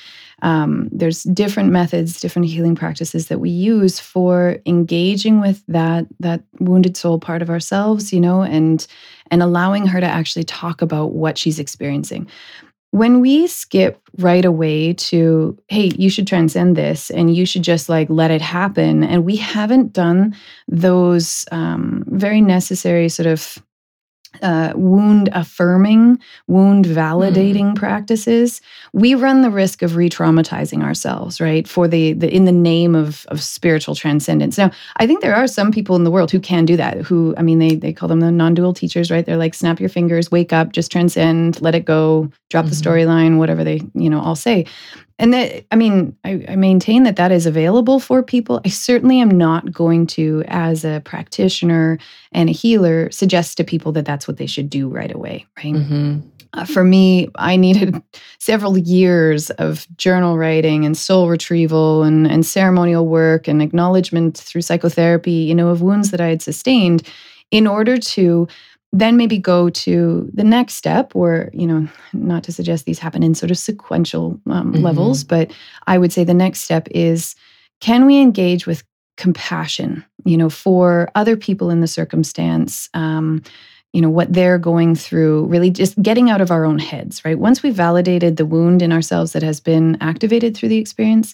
[0.43, 6.41] Um, there's different methods different healing practices that we use for engaging with that that
[6.59, 8.87] wounded soul part of ourselves you know and
[9.29, 12.27] and allowing her to actually talk about what she's experiencing
[12.91, 17.89] when we skip right away to hey you should transcend this and you should just
[17.89, 19.03] like let it happen.
[19.03, 20.35] And we haven't done
[20.67, 23.57] those um, very necessary sort of
[24.41, 27.75] uh, wound affirming, wound validating mm.
[27.75, 28.61] practices,
[28.93, 31.67] we run the risk of re-traumatizing ourselves, right?
[31.67, 34.57] For the, the in the name of of spiritual transcendence.
[34.57, 36.97] Now, I think there are some people in the world who can do that.
[37.01, 39.25] Who, I mean, they they call them the non-dual teachers, right?
[39.25, 42.69] They're like, snap your fingers, wake up, just transcend, let it go, drop mm-hmm.
[42.69, 44.65] the storyline, whatever they you know all say.
[45.19, 48.59] And that, I mean, I, I, maintain that that is available for people.
[48.65, 51.99] I certainly am not going to, as a practitioner
[52.31, 55.75] and a healer, suggest to people that that's what they should do right away, right?
[55.75, 56.19] Mm-hmm.
[56.53, 58.01] Uh, for me, I needed
[58.39, 64.61] several years of journal writing and soul retrieval and, and ceremonial work and acknowledgement through
[64.61, 67.07] psychotherapy, you know, of wounds that I had sustained
[67.51, 68.47] in order to
[68.93, 73.23] then maybe go to the next step or you know not to suggest these happen
[73.23, 74.83] in sort of sequential um, mm-hmm.
[74.83, 75.51] levels but
[75.87, 77.35] i would say the next step is
[77.79, 78.83] can we engage with
[79.17, 83.41] compassion you know for other people in the circumstance um,
[83.93, 87.39] you know what they're going through really just getting out of our own heads right
[87.39, 91.33] once we've validated the wound in ourselves that has been activated through the experience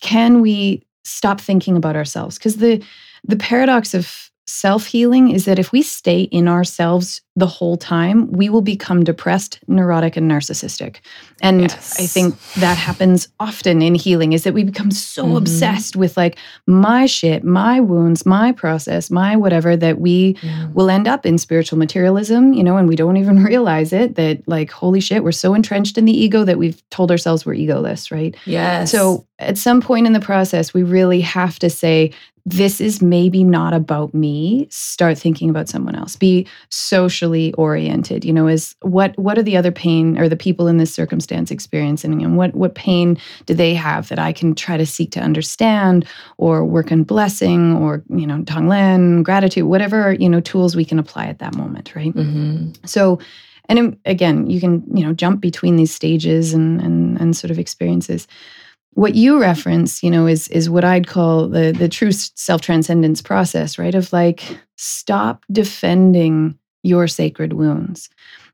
[0.00, 2.82] can we stop thinking about ourselves because the
[3.24, 8.30] the paradox of self healing is that if we stay in ourselves the whole time,
[8.30, 10.98] we will become depressed, neurotic, and narcissistic.
[11.42, 11.98] And yes.
[11.98, 15.36] I think that happens often in healing is that we become so mm-hmm.
[15.36, 20.68] obsessed with like my shit, my wounds, my process, my whatever that we yeah.
[20.74, 24.46] will end up in spiritual materialism, you know, and we don't even realize it that
[24.46, 28.12] like, holy shit, we're so entrenched in the ego that we've told ourselves we're egoless,
[28.12, 28.36] right?
[28.44, 28.92] Yes.
[28.92, 32.12] So at some point in the process, we really have to say,
[32.46, 36.14] this is maybe not about me start thinking about someone else.
[36.16, 40.68] Be socially oriented you know is what what are the other pain or the people
[40.68, 42.22] in this circumstance experiencing?
[42.22, 46.06] And what what pain do they have that i can try to seek to understand
[46.36, 50.98] or work on blessing or you know tonglen gratitude whatever you know tools we can
[50.98, 52.14] apply at that moment right?
[52.14, 52.72] Mm-hmm.
[52.84, 53.18] so
[53.68, 57.58] and again you can you know jump between these stages and and, and sort of
[57.58, 58.26] experiences
[58.94, 63.78] what you reference you know is is what i'd call the the true self-transcendence process
[63.78, 68.08] right of like stop defending your sacred wounds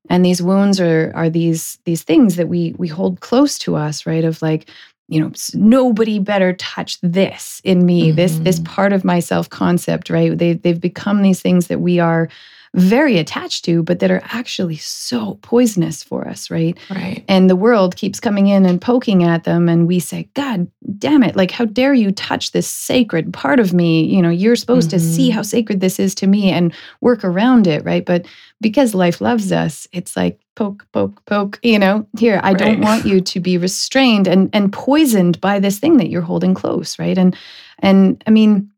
[0.09, 4.07] and these wounds are are these these things that we we hold close to us
[4.07, 4.69] right of like
[5.09, 8.17] you know nobody better touch this in me mm-hmm.
[8.17, 8.73] this this mm-hmm.
[8.73, 12.29] part of my self concept right they they've become these things that we are
[12.75, 16.79] very attached to, but that are actually so poisonous for us, right?
[16.89, 17.25] Right.
[17.27, 19.69] And the world keeps coming in and poking at them.
[19.69, 23.73] And we say, God damn it, like, how dare you touch this sacred part of
[23.73, 24.05] me?
[24.05, 25.33] You know, you're supposed to see Mhm.
[25.35, 28.07] how sacred this is to me and work around it, right?
[28.07, 28.27] But
[28.61, 33.05] because life loves us, it's like poke, poke, poke, you know, here, I don't want
[33.05, 37.19] you to be restrained and and poisoned by this thing that you're holding close, right?
[37.19, 37.35] And
[37.81, 38.71] and I mean,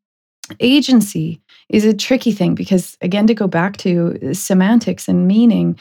[0.60, 1.40] agency
[1.72, 5.78] is a tricky thing because again to go back to semantics and meaning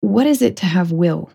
[0.00, 1.30] what is it to have will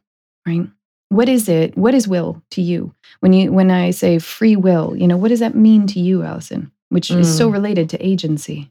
[0.46, 0.68] right
[1.10, 4.96] what is it what is will to you when you when i say free will
[4.96, 7.54] you know what does that mean to you allison which is so Mm.
[7.54, 8.70] related to agency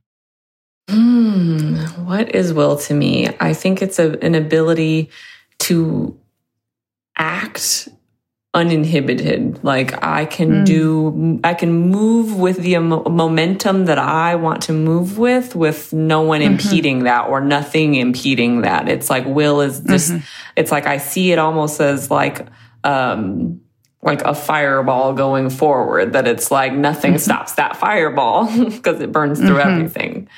[0.91, 1.75] Hmm,
[2.07, 3.29] what is will to me?
[3.41, 5.11] I think it's a, an ability
[5.61, 6.19] to
[7.19, 7.89] act
[8.59, 9.61] uninhibited.
[9.63, 10.65] Like I can Mm.
[10.67, 15.93] do, I can move with the emo- momentum that I want to move with, with
[15.93, 16.47] no one Mhm.
[16.53, 18.89] impeding that or nothing impeding that.
[18.89, 20.23] It's like will is just, Mhm.
[20.57, 22.47] it's like I see it almost as like,
[22.85, 23.61] um,
[24.03, 27.21] like a fireball going forward, that it's like nothing Mhm.
[27.21, 28.47] stops that fireball
[28.77, 29.67] because it burns through Mhm.
[29.67, 30.29] everything.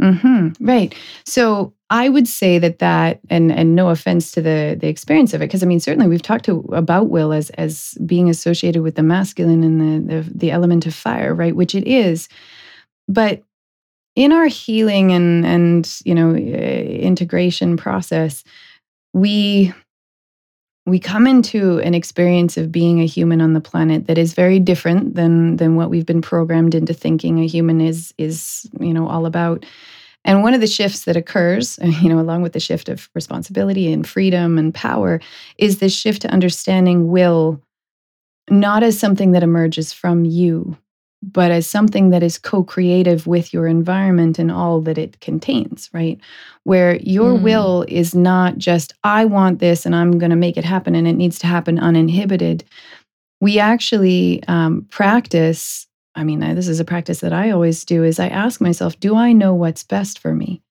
[0.00, 0.94] hmm Right.
[1.24, 5.42] So I would say that that, and and no offense to the the experience of
[5.42, 8.94] it, because I mean certainly we've talked to about will as as being associated with
[8.94, 11.54] the masculine and the, the the element of fire, right?
[11.54, 12.30] Which it is,
[13.08, 13.42] but
[14.16, 18.42] in our healing and and you know uh, integration process,
[19.12, 19.74] we
[20.86, 24.58] we come into an experience of being a human on the planet that is very
[24.58, 29.06] different than than what we've been programmed into thinking a human is is you know
[29.06, 29.66] all about
[30.24, 33.92] and one of the shifts that occurs you know along with the shift of responsibility
[33.92, 35.20] and freedom and power
[35.58, 37.60] is this shift to understanding will
[38.50, 40.76] not as something that emerges from you
[41.24, 46.18] but as something that is co-creative with your environment and all that it contains right
[46.64, 47.42] where your Mm.
[47.42, 51.06] will is not just i want this and i'm going to make it happen and
[51.06, 52.64] it needs to happen uninhibited
[53.40, 58.04] we actually um, practice i mean I- this is a practice that i always do
[58.04, 60.62] is i ask myself do i know what's best for me?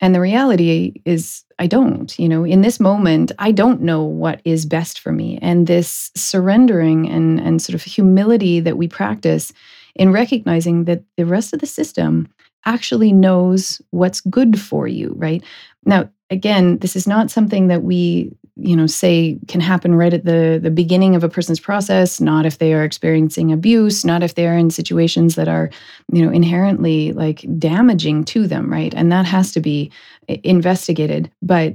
[0.00, 2.44] And the reality is i don't you know?
[2.44, 5.38] In this moment i don't know what is best for me.
[5.42, 9.52] And this surrendering and and sort of humility that we practice
[9.94, 12.28] in recognizing that the rest of the system
[12.64, 15.42] actually knows what's good for you right?
[15.84, 20.24] Now again this is not something that we you know say can happen right at
[20.24, 24.34] the the beginning of a person's process not if they are experiencing abuse not if
[24.34, 25.70] they are in situations that are
[26.12, 28.94] you know inherently like damaging to them right?
[28.94, 29.92] And that has to be
[30.28, 31.30] investigated.
[31.42, 31.74] But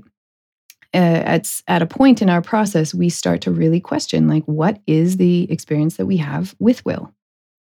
[0.94, 4.80] uh, at at a point in our process we start to really question like what
[4.88, 7.14] is the experience that we have with will?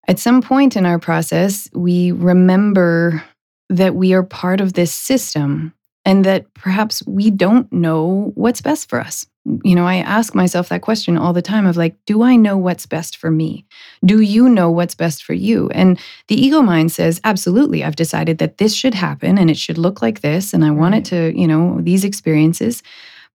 [0.09, 3.23] At some point in our process we remember
[3.69, 5.75] that we are part of this system
[6.07, 9.27] and that perhaps we don't know what's best for us.
[9.65, 12.57] You know, I ask myself that question all the time of like, do I know
[12.57, 13.67] what's best for me?
[14.05, 15.69] Do you know what's best for you?
[15.71, 19.79] And the ego mind says, absolutely, I've decided that this should happen and it should
[19.79, 20.55] look like this.
[20.55, 22.83] And I want it to, you know, these experiences.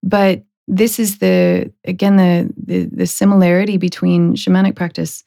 [0.02, 5.24] But this is the, again, the, the, the similarity between shamanic practice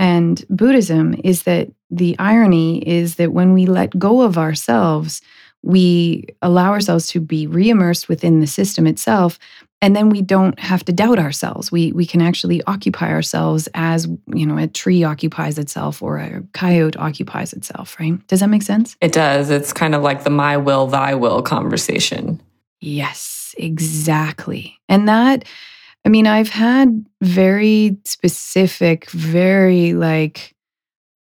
[0.00, 5.20] and Buddhism is that the irony is that when we let go of ourselves,
[5.62, 9.38] we allow ourselves to be reimmersed within the system itself
[9.82, 14.06] and then we don't have to doubt ourselves we we can actually occupy ourselves as
[14.34, 18.62] you know a tree occupies itself or a coyote occupies itself right does that make
[18.62, 19.50] sense It does.
[19.50, 22.40] It's kind of like the my will, thy will conversation.
[22.80, 25.44] yes exactly and that
[26.04, 30.54] i mean i've had very specific very like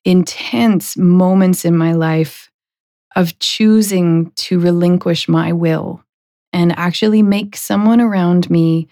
[0.04, 2.50] intense moments in my life
[3.16, 6.02] of choosing to relinquish my will
[6.52, 8.88] and actually make someone around me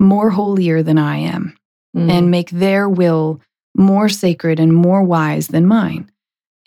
[0.00, 1.56] more holier than I am
[1.96, 2.10] Mm.
[2.10, 3.40] and make their will
[3.74, 6.10] more sacred and more wise than mine.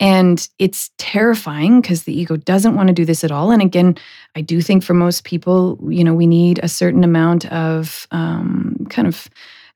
[0.00, 3.52] And it's terrifying because the ego doesn't want to do this at all.
[3.52, 3.96] And again,
[4.34, 8.86] I do think for most people, you know, we need a certain amount of um,
[8.88, 9.28] kind of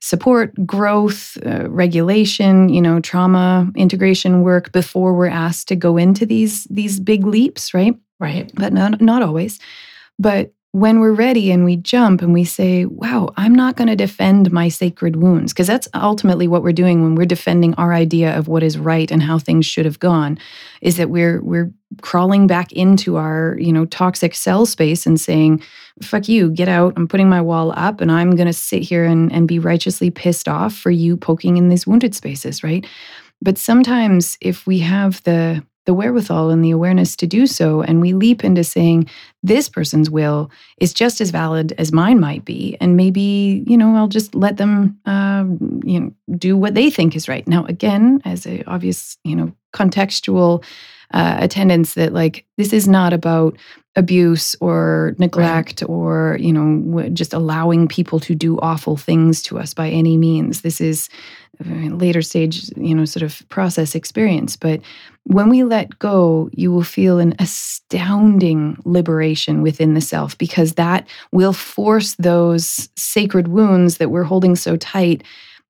[0.05, 6.27] support, growth, uh, regulation, you know, trauma integration work before we're asked to go into
[6.27, 7.95] these these big leaps, right?
[8.19, 8.51] right.
[8.53, 9.59] but not not always.
[10.19, 13.95] But when we're ready and we jump and we say, "Wow, I'm not going to
[13.95, 18.37] defend my sacred wounds," because that's ultimately what we're doing when we're defending our idea
[18.37, 20.37] of what is right and how things should have gone,
[20.81, 21.71] is that we're we're
[22.01, 25.63] crawling back into our you know toxic cell space and saying,
[26.01, 26.91] "Fuck you, get out!
[26.97, 30.09] I'm putting my wall up, and I'm going to sit here and and be righteously
[30.09, 32.85] pissed off for you poking in these wounded spaces," right?
[33.41, 37.81] But sometimes if we have the the wherewithal and the awareness to do so.
[37.81, 39.09] And we leap into saying,
[39.43, 42.75] this person's will is just as valid as mine might be.
[42.81, 45.45] And maybe, you know, I'll just let them, uh,
[45.83, 47.47] you know, do what they think is right.
[47.47, 50.63] Now, again, as a obvious, you know, contextual
[51.13, 53.57] uh, attendance that like this is not about
[53.95, 55.89] abuse or neglect right.
[55.89, 60.61] or you know just allowing people to do awful things to us by any means
[60.61, 61.07] this is
[61.63, 64.81] later stage you know sort of process experience but
[65.25, 71.07] when we let go you will feel an astounding liberation within the self because that
[71.31, 75.23] will force those sacred wounds that we're holding so tight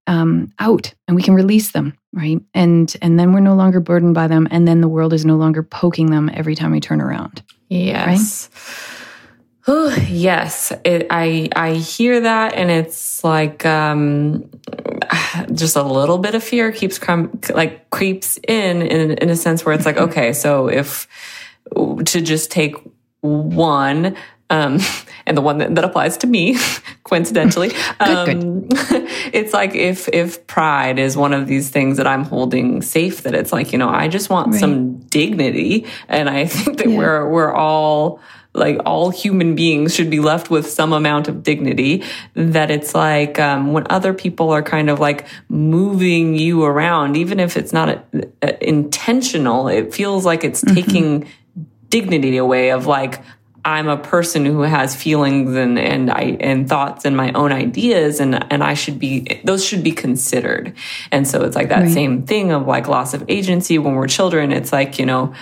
[0.08, 2.42] um, out and we can release them right?
[2.54, 5.36] And and then we're no longer burdened by them and then the world is no
[5.36, 7.44] longer poking them every time we turn around.
[7.70, 8.50] Yes.
[8.52, 9.05] Right?
[9.68, 14.50] Yes it, i i hear that and it's like um
[15.54, 19.66] just a little bit of fear keeps com- like creeps in, in in a sense
[19.66, 21.08] where it's like okay so if
[22.06, 22.76] to just take
[23.22, 24.16] one
[24.50, 24.80] um,
[25.26, 26.58] and the one that, that applies to me,
[27.04, 29.10] coincidentally, um, good, good.
[29.34, 33.34] it's like if if pride is one of these things that I'm holding safe, that
[33.34, 34.60] it's like you know I just want right.
[34.60, 36.98] some dignity, and I think that yeah.
[36.98, 38.20] we're we're all
[38.56, 42.04] like all human beings should be left with some amount of dignity
[42.34, 47.40] that it's like um, when other people are kind of like moving you around even
[47.40, 48.04] if it's not a,
[48.42, 50.76] a, intentional it feels like it's mm-hmm.
[50.76, 51.28] taking
[51.90, 53.22] dignity away of like
[53.66, 58.20] I'm a person who has feelings and, and I, and thoughts and my own ideas
[58.20, 60.76] and, and I should be, those should be considered.
[61.12, 61.92] And so it's like that right.
[61.92, 64.52] same thing of like loss of agency when we're children.
[64.52, 65.34] It's like, you know,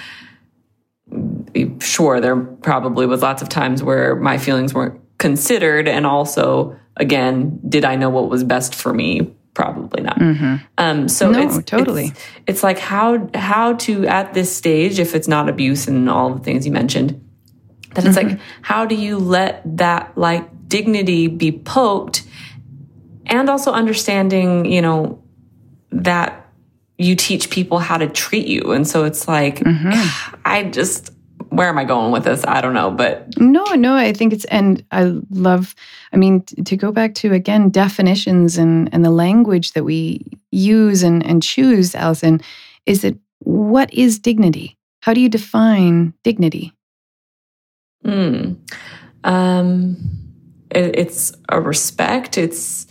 [1.80, 5.88] sure, there probably was lots of times where my feelings weren't considered.
[5.88, 9.34] And also, again, did I know what was best for me?
[9.54, 10.20] Probably not.
[10.20, 10.56] Mm-hmm.
[10.78, 12.06] Um, so no, it's totally.
[12.06, 16.34] It's, it's like how how to at this stage, if it's not abuse and all
[16.34, 17.24] the things you mentioned,
[17.94, 18.30] that it's mm-hmm.
[18.30, 22.24] like, how do you let that like dignity be poked?
[23.28, 25.24] And also understanding, you know,
[25.92, 26.44] that
[26.98, 28.72] you teach people how to treat you.
[28.72, 30.36] And so it's like, mm-hmm.
[30.46, 31.13] I just,
[31.56, 32.44] where am I going with this?
[32.48, 35.76] I don't know, but no, no, I think it's, and I love,
[36.12, 41.04] I mean, to go back to again, definitions and, and the language that we use
[41.04, 42.42] and, and choose, Allison,
[42.86, 44.78] is that what is dignity?
[45.02, 46.74] How do you define dignity?
[48.04, 48.58] Mm.
[49.24, 49.98] Um,
[50.72, 52.38] it, it's a respect.
[52.38, 52.88] It's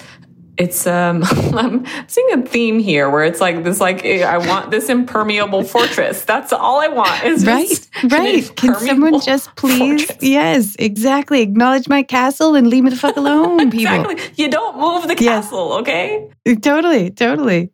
[0.59, 1.23] it's um
[1.55, 5.65] I'm seeing a theme here where it's like this like eh, I want this impermeable
[5.65, 6.25] fortress.
[6.25, 8.57] That's all I want is right, right.
[8.57, 10.05] Can someone just please?
[10.07, 10.23] Fortress.
[10.23, 11.43] Yes, exactly.
[11.43, 13.81] Acknowledge my castle and leave me the fuck alone, people.
[13.81, 14.43] exactly.
[14.43, 15.81] You don't move the castle, yes.
[15.81, 16.31] okay?
[16.61, 17.71] Totally, totally.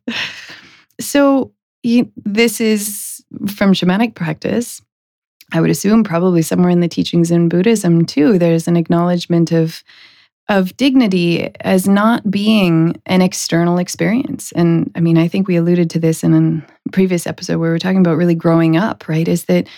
[1.01, 1.53] So
[1.83, 4.81] you, this is from shamanic practice.
[5.53, 9.83] I would assume probably somewhere in the teachings in Buddhism too, there's an acknowledgement of
[10.49, 14.51] of dignity as not being an external experience.
[14.53, 17.75] And I mean, I think we alluded to this in a previous episode where we
[17.75, 19.29] were talking about really growing up, right?
[19.29, 19.69] Is that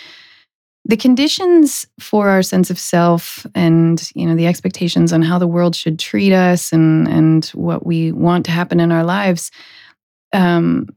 [0.85, 5.47] the conditions for our sense of self and you know the expectations on how the
[5.47, 9.51] world should treat us and and what we want to happen in our lives
[10.33, 10.87] um,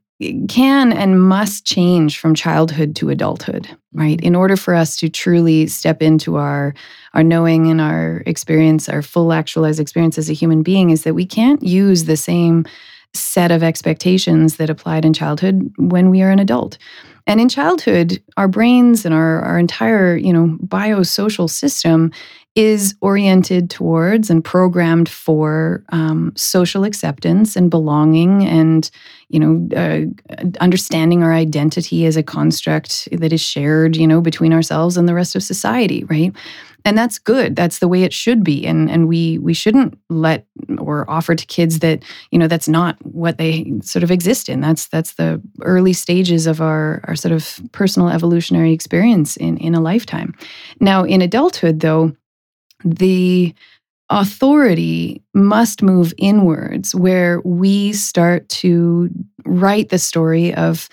[0.49, 4.19] can and must change from childhood to adulthood right?
[4.19, 4.27] Mm-hmm.
[4.27, 6.75] In order for us to truly step into our
[7.15, 11.15] our knowing and our experience our full actualized experience as a human being is that
[11.15, 12.67] we can't use the same
[13.15, 16.77] set of expectations that applied in childhood when we are an adult
[17.27, 22.11] and in childhood our brains and our, our entire you know biosocial system
[22.55, 28.91] is oriented towards and programmed for um, social acceptance and belonging and
[29.29, 30.05] you know uh,
[30.61, 35.15] understanding our identity as a construct that is shared you know between ourselves and the
[35.15, 36.33] rest of society right
[36.85, 37.57] and that's good.
[37.57, 38.67] That's the way it should be.
[38.67, 40.47] And and we we shouldn't let
[40.79, 44.61] or offer to kids that you know that's not what they sort of exist in.
[44.61, 49.75] That's that's the early stages of our our sort of personal evolutionary experience in in
[49.75, 50.35] a lifetime.
[50.81, 52.15] Now in adulthood though
[52.85, 53.55] the
[54.11, 59.09] authority must move inwards where we start to
[59.47, 60.89] write the story of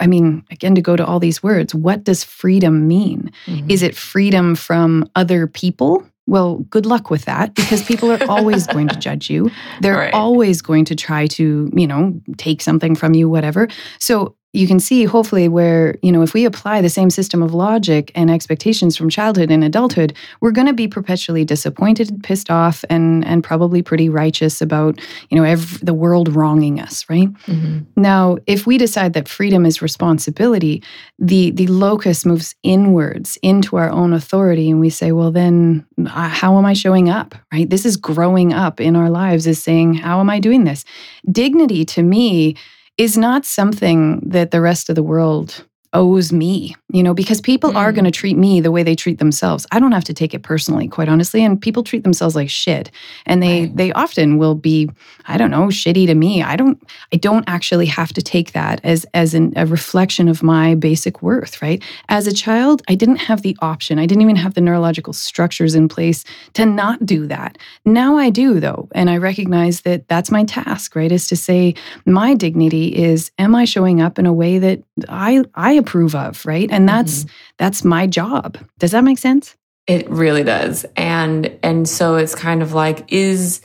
[0.00, 3.30] I mean, again, to go to all these words, what does freedom mean?
[3.46, 3.70] Mm-hmm.
[3.70, 6.06] Is it freedom from other people?
[6.26, 9.50] Well, good luck with that because people are always going to judge you.
[9.80, 10.14] They're right.
[10.14, 13.68] always going to try to, you know, take something from you, whatever.
[14.00, 17.52] So you can see hopefully where you know if we apply the same system of
[17.52, 22.84] logic and expectations from childhood and adulthood we're going to be perpetually disappointed pissed off
[22.88, 24.98] and and probably pretty righteous about
[25.28, 27.32] you know every, the world wronging us right?
[27.44, 27.80] Mm-hmm.
[27.96, 30.82] now if we decide that freedom is responsibility
[31.18, 36.28] the the locus moves inwards into our own authority and we say well then uh,
[36.28, 37.34] how am i showing up?
[37.52, 37.68] Right?
[37.68, 40.84] This is growing up in our lives is saying how am i doing this?
[41.30, 42.56] Dignity to me
[42.98, 45.64] is not something that the rest of the world
[45.96, 47.76] owes me, you know, because people mm.
[47.76, 49.66] are going to treat me the way they treat themselves.
[49.72, 51.42] I don't have to take it personally, quite honestly.
[51.42, 52.90] And people treat themselves like shit.
[53.24, 53.76] And they right.
[53.76, 54.90] they often will be,
[55.26, 56.42] I don't know, shitty to me.
[56.42, 56.78] I don't
[57.14, 61.22] I don't actually have to take that as as an, a reflection of my basic
[61.22, 61.82] worth, right?
[62.10, 63.98] As a child, I didn't have the option.
[63.98, 67.56] I didn't even have the neurological structures in place to not do that.
[67.86, 71.10] Now I do though, and I recognize that that's my task, right?
[71.10, 71.74] Is to say
[72.04, 76.44] my dignity is am I showing up in a way that I I approve of,
[76.44, 76.70] right?
[76.70, 77.34] And that's mm-hmm.
[77.58, 78.58] that's my job.
[78.78, 79.56] Does that make sense?
[79.86, 80.84] It really does.
[80.96, 83.60] And and so it's kind of like is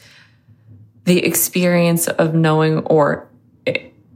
[1.05, 3.27] the experience of knowing or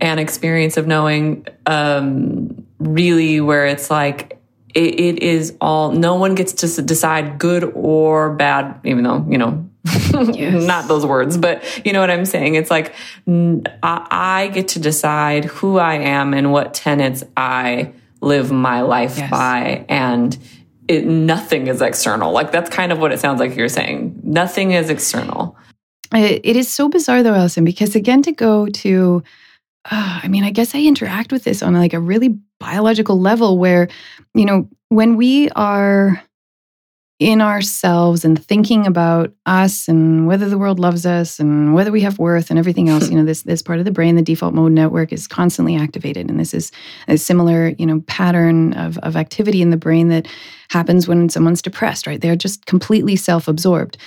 [0.01, 4.39] an experience of knowing um really where it's like
[4.75, 9.37] it, it is all no one gets to decide good or bad even though you
[9.37, 10.63] know yes.
[10.65, 12.93] not those words but you know what i'm saying it's like
[13.27, 19.17] I, I, get to decide who i am and what tenets i live my life
[19.17, 19.29] yes.
[19.29, 20.37] by and
[20.87, 24.71] it nothing is external like that's kind of what it sounds like you're saying nothing
[24.71, 25.55] is external
[26.13, 29.23] it, it is so bizarre though Allison because again to go to
[29.91, 33.59] uh, I mean, I guess I interact with this on like a really biological level
[33.59, 33.87] where,
[34.33, 36.23] you know, when we are
[37.19, 42.01] in ourselves and thinking about us and whether the world loves us and whether we
[42.01, 44.53] have worth and everything else you know this this part of the brain the default
[44.53, 46.29] mode network is constantly activated.
[46.29, 46.71] And this is
[47.07, 50.27] a similar you know pattern of, of activity in the brain that
[50.69, 52.19] happens when someone's depressed right?
[52.19, 53.97] They're just completely self-absorbed.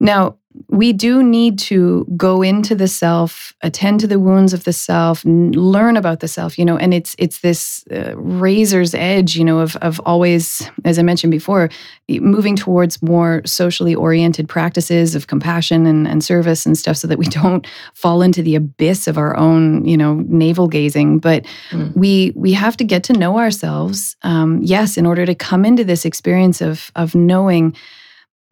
[0.00, 0.36] Now
[0.68, 5.24] we do need to go into the self attend to the wounds of the self
[5.24, 9.58] learn about the self you know and it's it's this uh, razor's edge you know
[9.58, 11.68] of of always as i mentioned before
[12.08, 17.18] moving towards more socially oriented practices of compassion and, and service and stuff so that
[17.18, 21.94] we don't fall into the abyss of our own you know navel gazing but mm.
[21.96, 25.84] we we have to get to know ourselves um, yes in order to come into
[25.84, 27.74] this experience of of knowing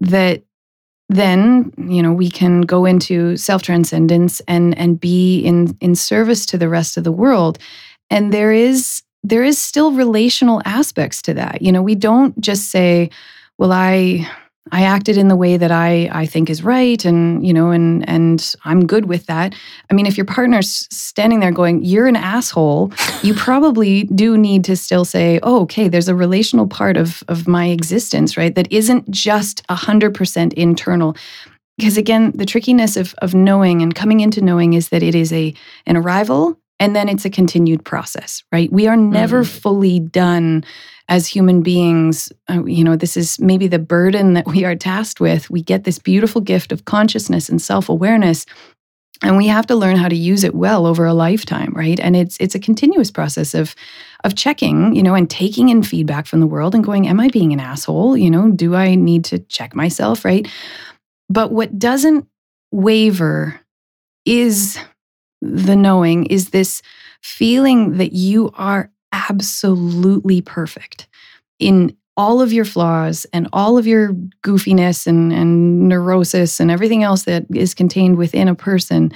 [0.01, 0.43] that
[1.09, 6.47] then you know we can go into self transcendence and and be in in service
[6.47, 7.59] to the rest of the world.
[8.11, 11.63] And there is there is still relational aspects to that.
[11.63, 13.11] You know we don't just say
[13.59, 14.27] well i
[14.71, 18.09] I acted in the way that I I think is right and you know and
[18.09, 19.55] and I'm good with that.
[19.91, 22.93] I mean if your partner's standing there going you're an asshole,
[23.23, 27.49] you probably do need to still say, "Oh, okay, there's a relational part of of
[27.49, 28.55] my existence, right?
[28.55, 31.17] That isn't just 100% internal."
[31.79, 35.33] Because again, the trickiness of of knowing and coming into knowing is that it is
[35.33, 35.55] a
[35.87, 38.71] an arrival and then it's a continued process, right?
[38.73, 39.47] We are never mm.
[39.49, 40.65] fully done
[41.09, 42.33] as human beings.
[42.49, 45.51] Uh, you know, this is maybe the burden that we are tasked with.
[45.51, 48.47] We get this beautiful gift of consciousness and self awareness.
[49.25, 52.01] And we have to learn how to use it well over a lifetime, right?
[52.01, 53.75] And it's it's a continuous process of
[54.25, 57.29] of checking, you know, and taking in feedback from the world and going, am I
[57.29, 58.17] being an asshole?
[58.17, 60.49] You know, do I need to check myself, right?
[61.29, 62.27] But what doesn't
[62.73, 63.61] waver
[64.25, 64.79] is
[65.41, 66.83] the knowing is this
[67.23, 71.07] feeling that you are absolutely perfect
[71.59, 74.13] in all of your flaws and all of your
[74.45, 79.13] goofiness and, and neurosis and everything else that is contained within a person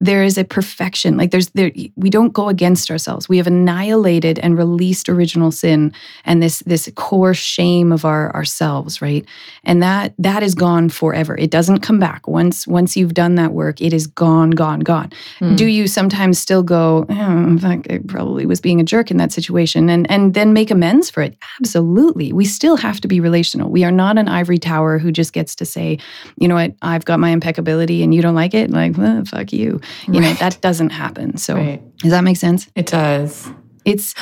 [0.00, 1.16] there is a perfection.
[1.16, 3.30] Like there's there we don't go against ourselves.
[3.30, 5.92] We have annihilated and released original sin
[6.26, 9.24] and this this core shame of our ourselves right?
[9.64, 11.36] And that that is gone forever.
[11.36, 12.28] It doesn't come back.
[12.28, 15.10] Once once you've done that work it is gone gone gone.
[15.40, 15.56] Mm.
[15.56, 19.32] do you sometimes still go oh, fact i probably was being a jerk in that
[19.32, 21.36] situation and and then make amends for it?
[21.60, 22.34] Absolutely.
[22.34, 23.70] We still have to be relational.
[23.70, 25.98] We are not an ivory tower who just gets to say
[26.38, 26.74] you know what?
[26.82, 28.70] I've got my impeccability and you don't like it?
[28.70, 30.20] Like well, fuck you you right.
[30.20, 31.36] know, that doesn't happen.
[31.36, 31.96] So right.
[31.98, 32.68] does that make sense?
[32.74, 33.48] It does.
[33.84, 34.14] It's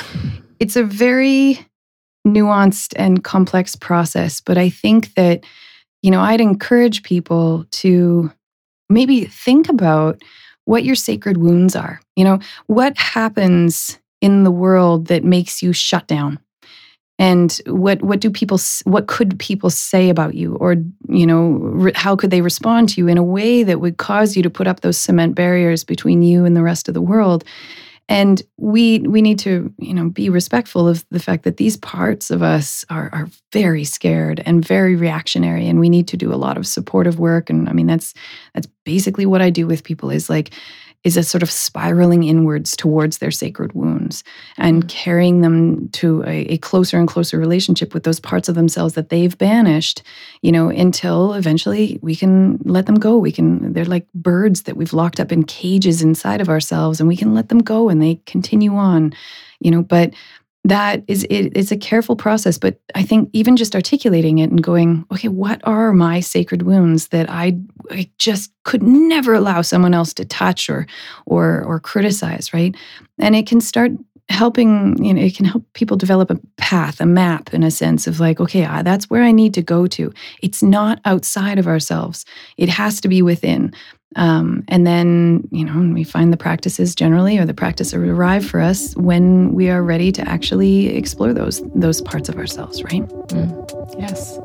[0.61, 1.67] it's a very
[2.27, 5.45] nuanced and complex process, but I think that
[6.03, 8.31] you know, I'd encourage people to
[8.91, 10.21] maybe think about
[10.67, 11.99] what your sacred wounds are.
[12.15, 16.39] You know, what happens in the world that makes you shut down?
[17.19, 20.57] And what what do people what could people say about you?
[20.57, 20.77] Or
[21.09, 24.37] you know re, how could they respond to you in a way that would cause
[24.37, 27.45] you to put up those cement barriers between you and the rest of the world?
[28.09, 32.31] And we we need to, you know, be respectful of the fact that these parts
[32.31, 36.37] of us are are very scared and very reactionary and we need to do a
[36.37, 37.49] lot of supportive work.
[37.49, 38.13] And I mean that's
[38.55, 40.51] that's basically what I do with people is like
[41.05, 44.25] is a sort of spiraling inwards towards their sacred wounds
[44.57, 44.89] and mm.
[44.89, 49.11] carrying them to a, a, closer and closer relationship with those parts of themselves that
[49.11, 50.03] they've banished,
[50.41, 53.19] you know, until eventually we can let them go.
[53.19, 57.09] We can, they're like birds that we've locked up in cages inside of ourselves and
[57.09, 59.13] we can let them go and they continue on,
[59.61, 60.15] you know, but
[60.67, 64.63] that is it, it's a careful process but i think even just articulating it and
[64.63, 67.57] going okay what are my sacred wounds that i,
[67.91, 70.87] I just could never allow someone else to touch or
[71.27, 72.75] or or criticize right?
[73.19, 73.93] And it can start
[74.31, 78.07] helping you know it can help people develop a path a map in a sense
[78.07, 80.13] of like okay that's where i need to go to.
[80.43, 82.25] It's not outside of ourselves.
[82.57, 83.75] It has to be within
[84.17, 88.61] um, and then, you know, we find the practices generally, or the practice arrive for
[88.61, 93.03] us when we are ready to actually explore those those parts of ourselves, right?
[93.03, 93.99] Mm.
[93.99, 94.37] Yes.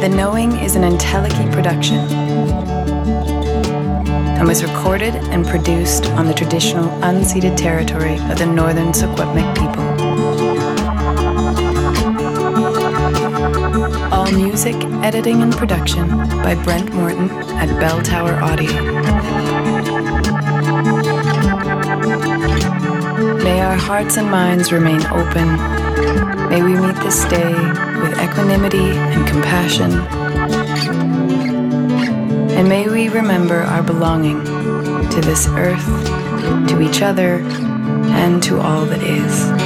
[0.00, 2.71] The Knowing is an Entelechy production
[4.42, 9.84] and was recorded and produced on the traditional unceded territory of the northern Secwepemc people.
[14.12, 14.74] All music,
[15.04, 16.08] editing, and production
[16.42, 18.72] by Brent Morton at Bell Tower Audio.
[23.44, 25.56] May our hearts and minds remain open.
[26.48, 27.54] May we meet this day
[28.00, 30.21] with equanimity and compassion
[32.56, 35.86] and may we remember our belonging to this earth,
[36.68, 37.40] to each other,
[38.14, 39.61] and to all that is.